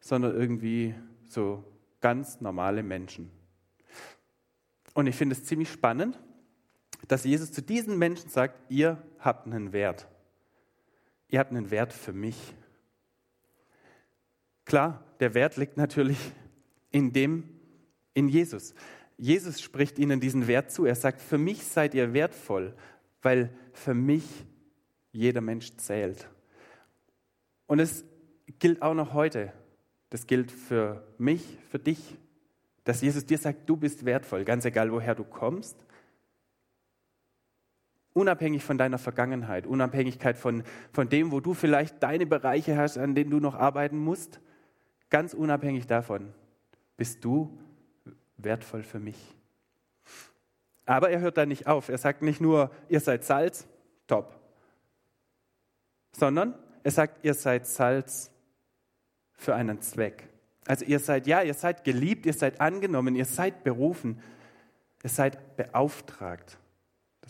sondern 0.00 0.34
irgendwie 0.34 0.94
so 1.26 1.64
ganz 2.00 2.40
normale 2.40 2.82
Menschen. 2.82 3.30
Und 4.94 5.06
ich 5.06 5.16
finde 5.16 5.34
es 5.34 5.44
ziemlich 5.44 5.70
spannend, 5.70 6.18
dass 7.08 7.24
Jesus 7.24 7.52
zu 7.52 7.62
diesen 7.62 7.98
Menschen 7.98 8.30
sagt, 8.30 8.60
ihr 8.70 9.02
habt 9.18 9.46
einen 9.46 9.72
Wert. 9.72 10.08
Ihr 11.28 11.38
habt 11.38 11.50
einen 11.50 11.70
Wert 11.70 11.92
für 11.92 12.12
mich. 12.12 12.54
Klar, 14.64 15.04
der 15.20 15.34
Wert 15.34 15.56
liegt 15.56 15.76
natürlich 15.76 16.18
in 16.90 17.12
dem, 17.12 17.48
in 18.14 18.28
Jesus. 18.28 18.74
Jesus 19.16 19.60
spricht 19.60 19.98
ihnen 19.98 20.20
diesen 20.20 20.46
Wert 20.46 20.70
zu. 20.70 20.84
Er 20.86 20.94
sagt, 20.94 21.20
für 21.20 21.38
mich 21.38 21.64
seid 21.64 21.94
ihr 21.94 22.12
wertvoll, 22.12 22.74
weil 23.22 23.50
für 23.72 23.94
mich 23.94 24.24
jeder 25.12 25.40
Mensch 25.40 25.76
zählt. 25.76 26.28
Und 27.66 27.80
es 27.80 28.04
gilt 28.58 28.82
auch 28.82 28.94
noch 28.94 29.12
heute. 29.12 29.52
Das 30.08 30.26
gilt 30.26 30.50
für 30.50 31.06
mich, 31.18 31.58
für 31.70 31.78
dich, 31.78 32.18
dass 32.84 33.00
Jesus 33.00 33.26
dir 33.26 33.38
sagt, 33.38 33.68
du 33.68 33.76
bist 33.76 34.04
wertvoll, 34.04 34.44
ganz 34.44 34.64
egal 34.64 34.90
woher 34.90 35.14
du 35.14 35.22
kommst, 35.22 35.76
Unabhängig 38.12 38.64
von 38.64 38.76
deiner 38.76 38.98
Vergangenheit, 38.98 39.66
Unabhängigkeit 39.66 40.36
von, 40.36 40.64
von 40.92 41.08
dem, 41.08 41.30
wo 41.30 41.40
du 41.40 41.54
vielleicht 41.54 42.02
deine 42.02 42.26
Bereiche 42.26 42.76
hast, 42.76 42.98
an 42.98 43.14
denen 43.14 43.30
du 43.30 43.38
noch 43.38 43.54
arbeiten 43.54 43.98
musst, 43.98 44.40
ganz 45.10 45.32
unabhängig 45.34 45.86
davon 45.86 46.32
bist 46.96 47.24
du 47.24 47.58
wertvoll 48.36 48.82
für 48.82 48.98
mich. 48.98 49.16
Aber 50.86 51.10
er 51.10 51.20
hört 51.20 51.38
da 51.38 51.46
nicht 51.46 51.66
auf. 51.66 51.88
Er 51.88 51.98
sagt 51.98 52.20
nicht 52.20 52.40
nur, 52.40 52.70
ihr 52.88 53.00
seid 53.00 53.24
Salz, 53.24 53.66
top, 54.06 54.38
sondern 56.12 56.54
er 56.82 56.90
sagt, 56.90 57.24
ihr 57.24 57.34
seid 57.34 57.66
Salz 57.66 58.32
für 59.32 59.54
einen 59.54 59.80
Zweck. 59.80 60.28
Also 60.66 60.84
ihr 60.84 60.98
seid, 60.98 61.26
ja, 61.26 61.42
ihr 61.42 61.54
seid 61.54 61.84
geliebt, 61.84 62.26
ihr 62.26 62.32
seid 62.32 62.60
angenommen, 62.60 63.14
ihr 63.16 63.24
seid 63.24 63.64
berufen, 63.64 64.20
ihr 65.02 65.10
seid 65.10 65.56
beauftragt. 65.56 66.58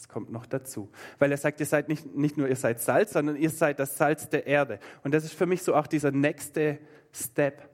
Das 0.01 0.09
kommt 0.09 0.33
noch 0.33 0.47
dazu. 0.47 0.91
Weil 1.19 1.31
er 1.31 1.37
sagt, 1.37 1.61
ihr 1.61 1.67
seid 1.67 1.91
nicht, 1.91 2.07
nicht 2.17 2.39
nur, 2.39 2.49
ihr 2.49 2.57
seid 2.57 2.81
Salz, 2.81 3.13
sondern 3.13 3.37
ihr 3.37 3.51
seid 3.51 3.79
das 3.79 3.99
Salz 3.99 4.31
der 4.31 4.47
Erde. 4.47 4.81
Und 5.05 5.13
das 5.13 5.25
ist 5.25 5.35
für 5.35 5.45
mich 5.45 5.63
so 5.63 5.75
auch 5.75 5.87
dieser 5.87 6.11
nächste 6.11 6.79
Step. 7.13 7.69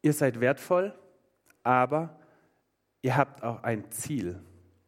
Ihr 0.00 0.14
seid 0.14 0.40
wertvoll, 0.40 0.98
aber 1.62 2.18
ihr 3.02 3.18
habt 3.18 3.42
auch 3.42 3.62
ein 3.62 3.90
Ziel. 3.90 4.40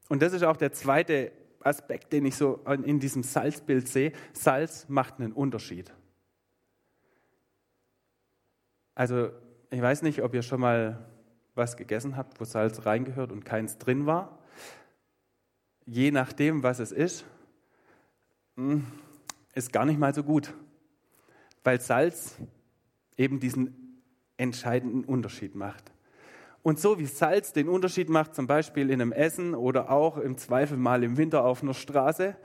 Und 0.09 0.23
das 0.23 0.33
ist 0.33 0.43
auch 0.43 0.57
der 0.57 0.73
zweite 0.73 1.33
Aspekt, 1.61 2.15
den 2.15 2.25
ich 2.25 2.37
so 2.37 2.65
in 2.65 2.99
diesem 2.99 3.23
Salzbild 3.23 3.87
sehe. 3.87 4.13
Salz 4.33 4.89
macht 4.89 5.21
einen 5.21 5.33
Unterschied. 5.33 5.93
Also, 8.95 9.29
ich 9.69 9.83
weiß 9.83 10.01
nicht, 10.01 10.23
ob 10.23 10.33
ihr 10.33 10.43
schon 10.43 10.61
mal 10.63 11.05
was 11.55 11.77
gegessen 11.77 12.17
habt, 12.17 12.41
wo 12.41 12.45
Salz 12.45 12.87
reingehört 12.87 13.33
und 13.33 13.45
keins 13.45 13.77
drin 13.77 14.07
war 14.07 14.39
je 15.87 16.11
nachdem, 16.11 16.63
was 16.63 16.79
es 16.79 16.93
ist, 16.93 17.25
hm, 18.57 18.85
ist 19.55 19.73
gar 19.73 19.85
nicht 19.85 19.99
mal 19.99 20.15
so 20.15 20.23
gut, 20.23 20.55
weil 21.63 21.81
Salz 21.81 22.37
eben 23.17 23.41
diesen 23.41 24.03
entscheidenden 24.37 25.05
Unterschied 25.05 25.55
macht. 25.55 25.93
Und 26.63 26.81
so 26.81 26.99
wie 26.99 27.07
Salz 27.07 27.53
den 27.53 27.69
Unterschied 27.69 28.09
macht, 28.09 28.35
zum 28.35 28.47
Beispiel 28.47 28.91
in 28.91 29.01
einem 29.01 29.13
Essen 29.13 29.55
oder 29.55 29.91
auch 29.91 30.17
im 30.17 30.39
Zweifel 30.39 30.79
mal 30.79 31.05
im 31.05 31.17
Winter 31.17 31.45
auf 31.45 31.63
einer 31.63 31.75
Straße, 31.75 32.37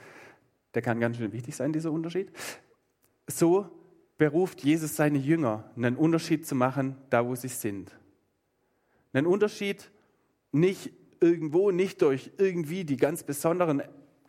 der 0.73 0.81
kann 0.81 0.99
ganz 0.99 1.17
schön 1.17 1.31
wichtig 1.31 1.55
sein, 1.55 1.73
dieser 1.73 1.91
Unterschied, 1.91 2.31
so 3.27 3.69
beruft 4.17 4.61
Jesus 4.61 4.95
seine 4.95 5.17
Jünger, 5.17 5.71
einen 5.75 5.95
Unterschied 5.95 6.45
zu 6.45 6.53
machen, 6.53 6.97
da 7.09 7.25
wo 7.25 7.35
sie 7.35 7.47
sind. 7.47 7.97
Einen 9.13 9.25
Unterschied 9.25 9.89
nicht 10.51 10.91
irgendwo, 11.21 11.71
nicht 11.71 12.01
durch 12.01 12.31
irgendwie 12.37 12.85
die 12.85 12.97
ganz 12.97 13.23
besonderen, 13.23 13.83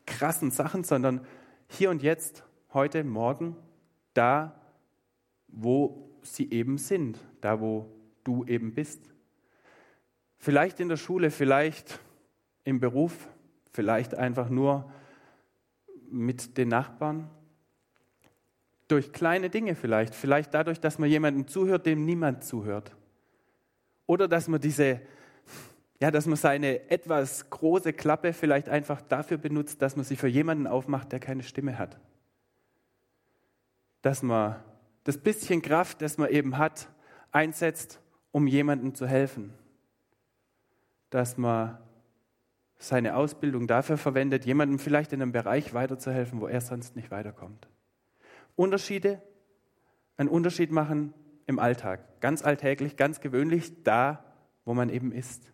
krassen 0.06 0.50
Sachen, 0.50 0.84
sondern 0.84 1.24
hier 1.68 1.90
und 1.90 2.02
jetzt, 2.02 2.44
heute, 2.72 3.04
morgen, 3.04 3.56
da, 4.14 4.60
wo 5.48 6.10
sie 6.22 6.50
eben 6.50 6.78
sind, 6.78 7.18
da, 7.40 7.60
wo 7.60 7.90
du 8.24 8.44
eben 8.44 8.74
bist. 8.74 9.00
Vielleicht 10.38 10.80
in 10.80 10.88
der 10.88 10.96
Schule, 10.96 11.30
vielleicht 11.30 12.00
im 12.64 12.80
Beruf, 12.80 13.28
vielleicht 13.72 14.14
einfach 14.14 14.48
nur 14.48 14.90
mit 16.10 16.56
den 16.56 16.68
Nachbarn. 16.68 17.30
Durch 18.88 19.12
kleine 19.12 19.50
Dinge 19.50 19.74
vielleicht, 19.74 20.14
vielleicht 20.14 20.52
dadurch, 20.54 20.80
dass 20.80 20.98
man 20.98 21.08
jemandem 21.08 21.46
zuhört, 21.46 21.86
dem 21.86 22.04
niemand 22.04 22.42
zuhört. 22.44 22.96
Oder 24.06 24.26
dass 24.26 24.48
man 24.48 24.60
diese, 24.60 25.00
ja, 26.00 26.10
dass 26.10 26.26
man 26.26 26.36
seine 26.36 26.90
etwas 26.90 27.50
große 27.50 27.92
Klappe 27.92 28.32
vielleicht 28.32 28.70
einfach 28.70 29.02
dafür 29.02 29.36
benutzt, 29.36 29.82
dass 29.82 29.96
man 29.96 30.04
sie 30.04 30.16
für 30.16 30.28
jemanden 30.28 30.66
aufmacht, 30.66 31.12
der 31.12 31.20
keine 31.20 31.42
Stimme 31.42 31.78
hat. 31.78 32.00
Dass 34.00 34.22
man 34.22 34.56
das 35.04 35.18
bisschen 35.18 35.60
Kraft, 35.60 36.00
das 36.00 36.16
man 36.16 36.30
eben 36.30 36.56
hat, 36.56 36.88
einsetzt, 37.32 38.00
um 38.32 38.46
jemandem 38.46 38.94
zu 38.94 39.06
helfen. 39.06 39.52
Dass 41.10 41.36
man 41.36 41.76
seine 42.78 43.14
Ausbildung 43.14 43.66
dafür 43.66 43.98
verwendet, 43.98 44.46
jemandem 44.46 44.78
vielleicht 44.78 45.12
in 45.12 45.20
einem 45.20 45.32
Bereich 45.32 45.74
weiterzuhelfen, 45.74 46.40
wo 46.40 46.46
er 46.46 46.62
sonst 46.62 46.96
nicht 46.96 47.10
weiterkommt. 47.10 47.68
Unterschiede, 48.56 49.20
einen 50.16 50.30
Unterschied 50.30 50.70
machen 50.70 51.12
im 51.46 51.58
Alltag, 51.58 52.20
ganz 52.20 52.42
alltäglich, 52.42 52.96
ganz 52.96 53.20
gewöhnlich, 53.20 53.82
da, 53.84 54.24
wo 54.64 54.72
man 54.72 54.88
eben 54.88 55.12
ist, 55.12 55.52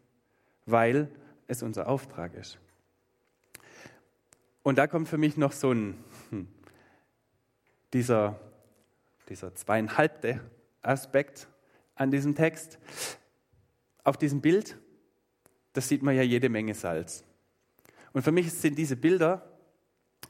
weil 0.66 1.08
es 1.46 1.62
unser 1.62 1.88
Auftrag 1.88 2.34
ist. 2.34 2.58
Und 4.62 4.78
da 4.78 4.86
kommt 4.86 5.08
für 5.08 5.18
mich 5.18 5.36
noch 5.36 5.52
so 5.52 5.72
ein, 5.72 6.04
hm, 6.30 6.48
dieser, 7.92 8.38
dieser 9.28 9.54
zweieinhalbte 9.54 10.40
Aspekt 10.82 11.48
an 11.94 12.10
diesem 12.10 12.34
Text. 12.34 12.78
Auf 14.04 14.16
diesem 14.16 14.40
Bild 14.40 14.76
das 15.76 15.88
sieht 15.88 16.02
man 16.02 16.16
ja 16.16 16.22
jede 16.22 16.48
Menge 16.48 16.72
Salz. 16.72 17.22
Und 18.14 18.22
für 18.22 18.32
mich 18.32 18.50
sind 18.50 18.78
diese 18.78 18.96
Bilder 18.96 19.46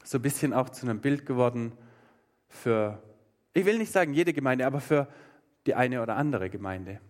so 0.02 0.18
ein 0.18 0.22
bisschen 0.22 0.52
auch 0.52 0.70
zu 0.70 0.86
einem 0.86 1.00
Bild 1.00 1.24
geworden 1.24 1.70
für, 2.48 3.00
ich 3.54 3.64
will 3.64 3.78
nicht 3.78 3.92
sagen 3.92 4.12
jede 4.12 4.32
Gemeinde, 4.32 4.66
aber 4.66 4.80
für 4.80 5.06
die 5.66 5.76
eine 5.76 6.02
oder 6.02 6.16
andere 6.16 6.50
Gemeinde. 6.50 7.00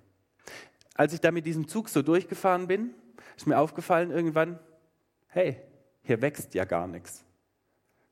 Als 0.94 1.14
ich 1.14 1.20
da 1.22 1.30
mit 1.30 1.46
diesem 1.46 1.66
Zug 1.66 1.88
so 1.88 2.02
durchgefahren 2.02 2.66
bin, 2.66 2.90
ist 3.37 3.46
mir 3.46 3.59
aufgefallen 3.59 4.11
irgendwann, 4.11 4.59
hey, 5.29 5.61
hier 6.03 6.22
wächst 6.22 6.55
ja 6.55 6.64
gar 6.64 6.87
nichts. 6.87 7.25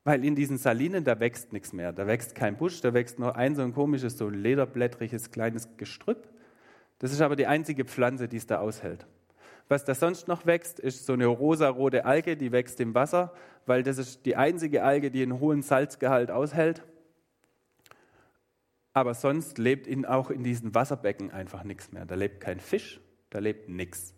Weil 0.05 0.25
in 0.25 0.35
diesen 0.35 0.59
Salinen, 0.59 1.03
da 1.05 1.19
wächst 1.19 1.53
nichts 1.53 1.73
mehr. 1.73 1.93
Da 1.93 2.07
wächst 2.07 2.35
kein 2.35 2.57
Busch, 2.57 2.83
da 2.83 2.93
wächst 2.93 3.19
nur 3.19 3.37
ein 3.37 3.55
so 3.55 3.63
ein 3.63 3.73
komisches, 3.73 4.19
so 4.19 4.29
lederblättriges 4.29 5.31
kleines 5.31 5.77
Gestrüpp. 5.79 6.29
Das 6.99 7.11
ist 7.11 7.23
aber 7.23 7.37
die 7.37 7.47
einzige 7.47 7.87
Pflanze, 7.87 8.29
die 8.29 8.37
es 8.37 8.47
da 8.47 8.59
aushält. 8.59 9.07
Was 9.69 9.85
da 9.87 9.95
sonst 9.95 10.29
noch 10.29 10.45
wächst, 10.45 10.79
ist 10.79 11.07
so 11.07 11.15
eine 11.15 11.27
rosarote 11.27 12.05
Alge, 12.05 12.37
die 12.37 12.53
wächst 12.53 12.81
im 12.81 12.95
Wasser, 12.95 13.33
weil 13.65 13.83
das 13.83 13.97
ist 13.97 14.27
die 14.27 14.37
einzige 14.37 14.85
Alge, 14.85 15.11
die 15.11 15.23
einen 15.23 15.41
hohen 15.41 15.63
Salzgehalt 15.63 16.31
aushält. 16.31 16.83
Aber 18.93 19.15
sonst 19.15 19.57
lebt 19.57 19.87
in, 19.87 20.05
auch 20.05 20.31
in 20.31 20.45
diesen 20.45 20.75
Wasserbecken 20.75 21.31
einfach 21.31 21.65
nichts 21.65 21.93
mehr. 21.93 22.05
Da 22.05 22.15
lebt 22.15 22.41
kein 22.41 22.61
Fisch, 22.61 23.01
da 23.31 23.39
lebt 23.39 23.71
nichts. 23.71 24.15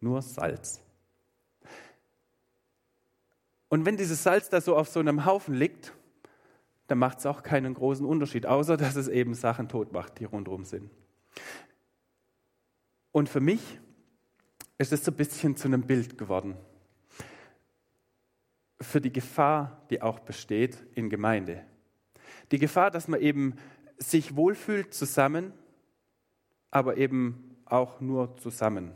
Nur 0.00 0.22
Salz. 0.22 0.80
Und 3.68 3.86
wenn 3.86 3.96
dieses 3.96 4.22
Salz 4.22 4.48
da 4.48 4.60
so 4.60 4.76
auf 4.76 4.88
so 4.88 5.00
einem 5.00 5.24
Haufen 5.24 5.54
liegt, 5.54 5.92
dann 6.88 6.98
macht 6.98 7.20
es 7.20 7.26
auch 7.26 7.44
keinen 7.44 7.74
großen 7.74 8.04
Unterschied, 8.04 8.46
außer 8.46 8.76
dass 8.76 8.96
es 8.96 9.06
eben 9.06 9.34
Sachen 9.34 9.68
tot 9.68 9.92
macht, 9.92 10.18
die 10.18 10.24
rundherum 10.24 10.64
sind. 10.64 10.90
Und 13.12 13.28
für 13.28 13.40
mich 13.40 13.60
ist 14.76 14.92
es 14.92 15.04
so 15.04 15.12
ein 15.12 15.16
bisschen 15.16 15.56
zu 15.56 15.68
einem 15.68 15.82
Bild 15.82 16.18
geworden. 16.18 16.56
Für 18.80 19.00
die 19.00 19.12
Gefahr, 19.12 19.86
die 19.90 20.02
auch 20.02 20.18
besteht 20.20 20.84
in 20.94 21.10
Gemeinde. 21.10 21.64
Die 22.50 22.58
Gefahr, 22.58 22.90
dass 22.90 23.06
man 23.06 23.20
eben 23.20 23.54
sich 23.98 24.34
wohlfühlt 24.34 24.94
zusammen, 24.94 25.52
aber 26.70 26.96
eben 26.96 27.56
auch 27.66 28.00
nur 28.00 28.36
zusammen. 28.38 28.92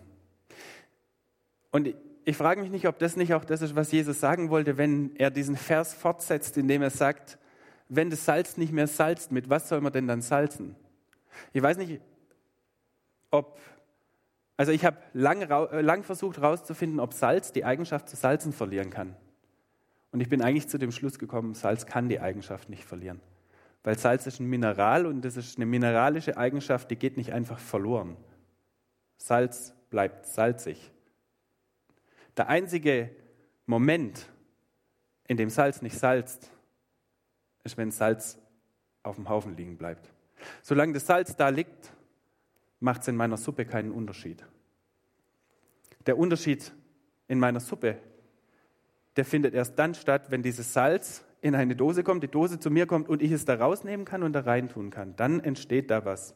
Und 1.74 1.92
ich 2.24 2.36
frage 2.36 2.60
mich 2.60 2.70
nicht, 2.70 2.86
ob 2.86 3.00
das 3.00 3.16
nicht 3.16 3.34
auch 3.34 3.44
das 3.44 3.60
ist, 3.60 3.74
was 3.74 3.90
Jesus 3.90 4.20
sagen 4.20 4.48
wollte, 4.48 4.78
wenn 4.78 5.16
er 5.16 5.32
diesen 5.32 5.56
Vers 5.56 5.92
fortsetzt, 5.92 6.56
indem 6.56 6.82
er 6.82 6.90
sagt, 6.90 7.36
wenn 7.88 8.10
das 8.10 8.24
Salz 8.24 8.56
nicht 8.56 8.72
mehr 8.72 8.86
salzt, 8.86 9.32
mit 9.32 9.50
was 9.50 9.68
soll 9.68 9.80
man 9.80 9.92
denn 9.92 10.06
dann 10.06 10.22
salzen? 10.22 10.76
Ich 11.52 11.60
weiß 11.60 11.76
nicht, 11.78 12.00
ob 13.32 13.58
also 14.56 14.70
ich 14.70 14.84
habe 14.84 14.98
lang, 15.14 15.42
äh, 15.42 15.80
lang 15.80 16.04
versucht 16.04 16.38
herauszufinden, 16.38 17.00
ob 17.00 17.12
Salz 17.12 17.50
die 17.50 17.64
Eigenschaft 17.64 18.08
zu 18.08 18.14
salzen 18.14 18.52
verlieren 18.52 18.90
kann. 18.90 19.16
Und 20.12 20.20
ich 20.20 20.28
bin 20.28 20.42
eigentlich 20.42 20.68
zu 20.68 20.78
dem 20.78 20.92
Schluss 20.92 21.18
gekommen, 21.18 21.54
Salz 21.54 21.86
kann 21.86 22.08
die 22.08 22.20
Eigenschaft 22.20 22.68
nicht 22.68 22.84
verlieren. 22.84 23.20
Weil 23.82 23.98
Salz 23.98 24.28
ist 24.28 24.38
ein 24.38 24.46
Mineral 24.46 25.06
und 25.06 25.24
das 25.24 25.36
ist 25.36 25.56
eine 25.56 25.66
mineralische 25.66 26.36
Eigenschaft, 26.36 26.88
die 26.92 26.96
geht 26.96 27.16
nicht 27.16 27.32
einfach 27.32 27.58
verloren. 27.58 28.16
Salz 29.16 29.74
bleibt 29.90 30.26
salzig. 30.26 30.92
Der 32.36 32.48
einzige 32.48 33.10
Moment, 33.66 34.28
in 35.26 35.36
dem 35.36 35.50
Salz 35.50 35.82
nicht 35.82 35.98
salzt, 35.98 36.50
ist, 37.62 37.76
wenn 37.76 37.90
Salz 37.90 38.38
auf 39.02 39.16
dem 39.16 39.28
Haufen 39.28 39.56
liegen 39.56 39.76
bleibt. 39.76 40.12
Solange 40.62 40.92
das 40.92 41.06
Salz 41.06 41.36
da 41.36 41.48
liegt, 41.48 41.92
macht 42.80 43.02
es 43.02 43.08
in 43.08 43.16
meiner 43.16 43.36
Suppe 43.36 43.64
keinen 43.64 43.92
Unterschied. 43.92 44.44
Der 46.06 46.18
Unterschied 46.18 46.72
in 47.28 47.38
meiner 47.38 47.60
Suppe, 47.60 47.98
der 49.16 49.24
findet 49.24 49.54
erst 49.54 49.78
dann 49.78 49.94
statt, 49.94 50.30
wenn 50.30 50.42
dieses 50.42 50.72
Salz 50.72 51.24
in 51.40 51.54
eine 51.54 51.76
Dose 51.76 52.02
kommt, 52.02 52.22
die 52.22 52.28
Dose 52.28 52.58
zu 52.58 52.70
mir 52.70 52.86
kommt 52.86 53.08
und 53.08 53.22
ich 53.22 53.30
es 53.30 53.44
da 53.44 53.54
rausnehmen 53.54 54.04
kann 54.04 54.22
und 54.22 54.32
da 54.32 54.40
reintun 54.40 54.90
kann. 54.90 55.14
Dann 55.16 55.40
entsteht 55.40 55.90
da 55.90 56.04
was. 56.04 56.34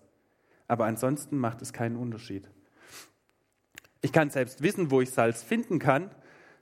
Aber 0.68 0.84
ansonsten 0.84 1.38
macht 1.38 1.62
es 1.62 1.72
keinen 1.72 1.96
Unterschied. 1.96 2.48
Ich 4.00 4.12
kann 4.12 4.30
selbst 4.30 4.62
wissen, 4.62 4.90
wo 4.90 5.00
ich 5.00 5.10
Salz 5.10 5.42
finden 5.42 5.78
kann, 5.78 6.10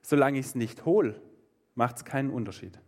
solange 0.03 0.39
ich 0.39 0.47
es 0.47 0.55
nicht 0.55 0.85
hole, 0.85 1.21
macht 1.75 1.97
es 1.97 2.05
keinen 2.05 2.31
Unterschied. 2.31 2.79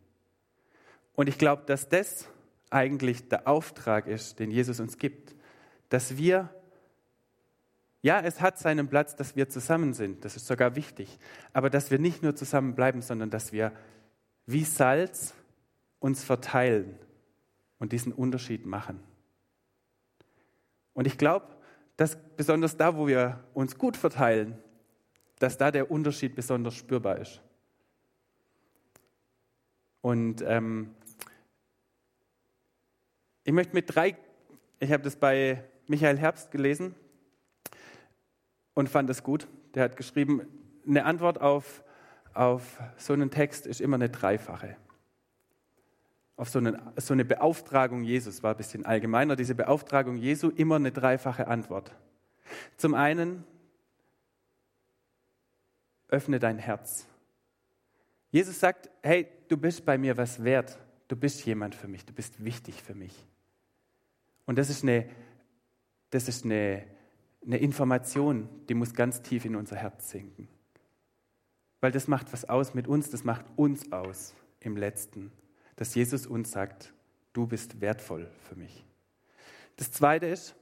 Und 1.14 1.28
ich 1.28 1.38
glaube, 1.38 1.64
dass 1.66 1.88
das 1.88 2.28
eigentlich 2.70 3.28
der 3.28 3.48
Auftrag 3.48 4.06
ist, 4.06 4.38
den 4.38 4.50
Jesus 4.50 4.80
uns 4.80 4.98
gibt, 4.98 5.34
dass 5.88 6.16
wir 6.16 6.50
ja, 8.00 8.20
es 8.20 8.40
hat 8.40 8.58
seinen 8.58 8.88
Platz, 8.88 9.16
dass 9.16 9.34
wir 9.34 9.48
zusammen 9.48 9.92
sind. 9.92 10.24
Das 10.24 10.36
ist 10.36 10.46
sogar 10.46 10.76
wichtig. 10.76 11.18
Aber 11.52 11.68
dass 11.68 11.90
wir 11.90 11.98
nicht 11.98 12.22
nur 12.22 12.36
zusammen 12.36 12.74
bleiben, 12.74 13.02
sondern 13.02 13.30
dass 13.30 13.52
wir 13.52 13.72
wie 14.46 14.64
Salz 14.64 15.34
uns 15.98 16.22
verteilen 16.22 16.96
und 17.78 17.92
diesen 17.92 18.12
Unterschied 18.12 18.66
machen. 18.66 19.00
Und 20.94 21.06
ich 21.06 21.18
glaube, 21.18 21.46
dass 21.98 22.16
besonders 22.36 22.76
da, 22.76 22.96
wo 22.96 23.06
wir 23.06 23.44
uns 23.52 23.76
gut 23.76 23.96
verteilen, 23.96 24.56
dass 25.40 25.58
da 25.58 25.70
der 25.70 25.90
Unterschied 25.90 26.34
besonders 26.34 26.74
spürbar 26.74 27.18
ist. 27.18 27.42
Und 30.00 30.42
ähm, 30.46 30.94
ich 33.44 33.52
möchte 33.52 33.74
mit 33.74 33.94
drei, 33.94 34.16
ich 34.78 34.92
habe 34.92 35.02
das 35.02 35.16
bei 35.16 35.64
Michael 35.86 36.16
Herbst 36.18 36.50
gelesen, 36.50 36.94
und 38.78 38.88
fand 38.88 39.10
es 39.10 39.24
gut. 39.24 39.48
Der 39.74 39.82
hat 39.82 39.96
geschrieben, 39.96 40.42
eine 40.86 41.04
Antwort 41.04 41.40
auf, 41.40 41.82
auf 42.32 42.78
so 42.96 43.12
einen 43.12 43.28
Text 43.28 43.66
ist 43.66 43.80
immer 43.80 43.96
eine 43.96 44.08
dreifache. 44.08 44.76
Auf 46.38 46.48
so, 46.48 46.58
einen, 46.58 46.80
so 46.96 47.12
eine 47.12 47.26
Beauftragung 47.26 48.02
Jesus 48.02 48.42
war 48.42 48.54
ein 48.54 48.56
bisschen 48.56 48.86
allgemeiner. 48.86 49.36
Diese 49.36 49.54
Beauftragung 49.54 50.16
Jesu 50.16 50.48
immer 50.48 50.76
eine 50.76 50.90
dreifache 50.90 51.48
Antwort. 51.48 51.94
Zum 52.78 52.94
einen, 52.94 53.44
öffne 56.08 56.38
dein 56.38 56.56
Herz. 56.56 57.06
Jesus 58.30 58.58
sagt, 58.58 58.88
hey, 59.02 59.28
du 59.48 59.58
bist 59.58 59.84
bei 59.84 59.98
mir 59.98 60.16
was 60.16 60.42
wert. 60.42 60.78
Du 61.08 61.16
bist 61.16 61.44
jemand 61.44 61.74
für 61.74 61.88
mich. 61.88 62.06
Du 62.06 62.14
bist 62.14 62.42
wichtig 62.42 62.82
für 62.82 62.94
mich. 62.94 63.14
Und 64.46 64.56
das 64.56 64.70
ist 64.70 64.82
eine, 64.82 65.06
das 66.08 66.28
ist 66.28 66.46
eine 66.46 66.86
eine 67.48 67.58
Information, 67.58 68.48
die 68.68 68.74
muss 68.74 68.94
ganz 68.94 69.22
tief 69.22 69.44
in 69.44 69.56
unser 69.56 69.76
Herz 69.76 70.10
sinken. 70.10 70.48
Weil 71.80 71.92
das 71.92 72.08
macht 72.08 72.32
was 72.32 72.44
aus 72.44 72.74
mit 72.74 72.86
uns, 72.86 73.10
das 73.10 73.24
macht 73.24 73.46
uns 73.56 73.92
aus 73.92 74.34
im 74.60 74.76
letzten, 74.76 75.32
dass 75.78 75.94
Jesus 75.94 76.26
uns 76.26 76.50
sagt, 76.50 76.92
du 77.32 77.46
bist 77.46 77.80
wertvoll 77.80 78.28
für 78.48 78.56
mich. 78.56 78.84
Das 79.76 79.92
zweite 79.92 80.26
ist, 80.26 80.56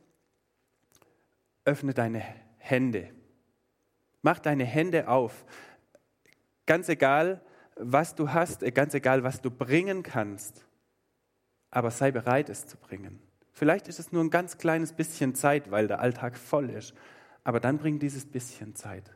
öffne 1.65 1.95
deine 1.95 2.23
Hände. 2.59 3.09
Mach 4.21 4.39
deine 4.39 4.65
Hände 4.65 5.09
auf. 5.09 5.47
Ganz 6.67 6.91
egal, 6.91 7.41
was 7.77 8.15
du 8.15 8.31
hast, 8.31 8.61
ganz 8.75 8.93
egal, 8.93 9.23
was 9.23 9.41
du 9.41 9.51
bringen 9.51 10.03
kannst, 10.03 10.67
aber 11.71 11.91
sei 11.91 12.11
bereit, 12.11 12.51
es 12.51 12.67
zu 12.67 12.77
bringen. 12.77 13.19
Vielleicht 13.53 13.89
ist 13.89 13.99
es 13.99 14.13
nur 14.13 14.23
ein 14.23 14.31
ganz 14.31 14.59
kleines 14.59 14.93
bisschen 14.93 15.35
Zeit, 15.35 15.71
weil 15.71 15.89
der 15.89 16.01
Alltag 16.01 16.37
voll 16.37 16.69
ist, 16.69 16.93
aber 17.43 17.59
dann 17.59 17.79
bring 17.79 17.99
dieses 17.99 18.27
bisschen 18.27 18.75
Zeit. 18.75 19.11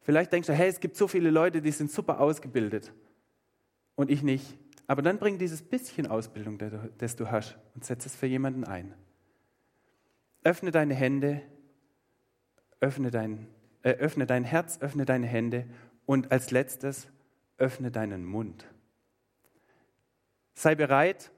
Vielleicht 0.00 0.32
denkst 0.32 0.48
du, 0.48 0.54
hey, 0.54 0.68
es 0.68 0.80
gibt 0.80 0.96
so 0.96 1.06
viele 1.06 1.30
Leute, 1.30 1.62
die 1.62 1.70
sind 1.70 1.92
super 1.92 2.18
ausgebildet 2.18 2.92
und 3.94 4.10
ich 4.10 4.24
nicht. 4.24 4.58
Aber 4.88 5.02
dann 5.02 5.18
bring 5.18 5.38
dieses 5.38 5.62
bisschen 5.62 6.06
Ausbildung, 6.06 6.58
das 6.96 7.14
du 7.14 7.30
hast, 7.30 7.58
und 7.74 7.84
setz 7.84 8.06
es 8.06 8.16
für 8.16 8.26
jemanden 8.26 8.64
ein. 8.64 8.94
Öffne 10.42 10.70
deine 10.70 10.94
Hände, 10.94 11.42
öffne 12.80 13.10
dein, 13.10 13.48
äh, 13.82 13.90
öffne 13.90 14.26
dein 14.26 14.44
Herz, 14.44 14.78
öffne 14.80 15.04
deine 15.04 15.26
Hände 15.26 15.66
und 16.06 16.32
als 16.32 16.50
letztes 16.50 17.08
öffne 17.58 17.90
deinen 17.90 18.24
Mund. 18.24 18.66
Sei 20.54 20.74
bereit, 20.74 21.30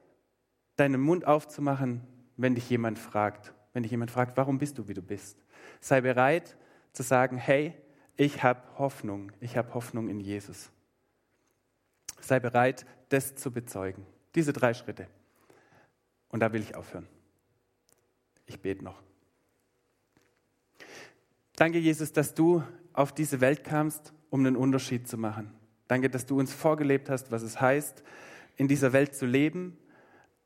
deinen 0.77 1.01
Mund 1.01 1.27
aufzumachen, 1.27 2.07
wenn 2.37 2.55
dich 2.55 2.71
jemand 2.71 3.01
fragt. 3.01 3.53
Wenn 3.73 3.83
dich 3.83 3.91
jemand 3.91 4.13
fragt, 4.13 4.37
warum 4.37 4.59
bist 4.59 4.79
du, 4.79 4.87
wie 4.87 4.95
du 4.95 5.03
bist. 5.03 5.43
Sei 5.81 6.01
bereit 6.01 6.57
zu 6.93 7.03
sagen, 7.03 7.37
hey, 7.37 7.75
ich 8.17 8.45
habe 8.45 8.61
Hoffnung, 8.79 9.33
ich 9.41 9.57
habe 9.57 9.75
Hoffnung 9.75 10.09
in 10.09 10.21
Jesus. 10.21 10.71
Sei 12.21 12.41
bereit, 12.41 12.87
das 13.09 13.35
zu 13.35 13.51
bezeugen. 13.51 14.07
Diese 14.35 14.53
drei 14.53 14.75
Schritte. 14.75 15.07
Und 16.29 16.41
da 16.41 16.53
will 16.53 16.63
ich 16.63 16.75
aufhören. 16.75 17.07
Ich 18.47 18.61
bete 18.61 18.85
noch. 18.85 19.01
Danke, 21.57 21.79
Jesus, 21.79 22.13
dass 22.13 22.35
du 22.35 22.63
auf 22.93 23.13
diese 23.13 23.41
Welt 23.41 23.65
kamst, 23.65 24.13
um 24.31 24.41
einen 24.41 24.57
Unterschied 24.57 25.09
zu 25.09 25.19
machen. 25.19 25.53
Danke, 25.89 26.09
dass 26.09 26.27
du 26.27 26.39
uns 26.39 26.53
vorgelebt 26.53 27.11
hast, 27.11 27.33
was 27.33 27.43
es 27.43 27.61
heißt, 27.61 28.03
in 28.57 28.69
dieser 28.69 28.93
Welt 28.93 29.15
zu 29.15 29.27
leben 29.27 29.77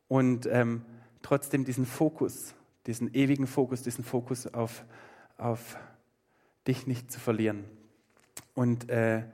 und 0.08 0.46
ähm, 0.46 0.84
trotzdem 1.22 1.64
diesen 1.64 1.87
Fokus, 1.87 2.54
diesen 2.87 3.14
ewigen 3.14 3.46
Fokus, 3.46 3.82
diesen 3.82 4.04
Fokus 4.04 4.46
auf, 4.46 4.84
auf 5.37 5.76
dich 6.66 6.87
nicht 6.87 7.12
zu 7.12 7.20
verlieren. 7.20 7.64
Und 8.54 8.88
äh, 8.88 9.24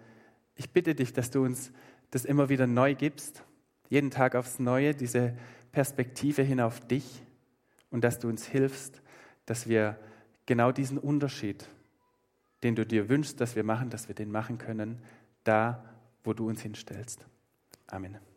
ich 0.57 0.71
bitte 0.71 0.95
dich, 0.95 1.13
dass 1.13 1.31
du 1.31 1.45
uns 1.45 1.73
das 2.11 2.25
immer 2.25 2.49
wieder 2.49 2.67
neu 2.67 2.95
gibst, 2.95 3.45
jeden 3.89 4.11
Tag 4.11 4.35
aufs 4.35 4.59
Neue, 4.59 4.95
diese 4.95 5.37
Perspektive 5.73 6.43
hin 6.43 6.61
auf 6.61 6.81
dich 6.81 7.23
und 7.91 8.03
dass 8.03 8.19
du 8.19 8.29
uns 8.29 8.47
hilfst, 8.47 9.01
dass 9.47 9.69
wir 9.69 9.99
genau 10.47 10.73
diesen 10.73 10.99
Unterschied, 10.99 11.69
den 12.63 12.75
du 12.75 12.85
dir 12.85 13.09
wünschst, 13.09 13.41
dass 13.41 13.57
wir 13.57 13.65
machen, 13.65 13.91
dass 13.91 14.09
wir 14.09 14.15
den 14.15 14.31
machen 14.31 14.59
können, 14.59 15.03
da, 15.45 15.85
wo 16.25 16.33
du 16.33 16.49
uns 16.49 16.63
hinstellst. 16.63 17.25
Amen. 17.87 18.30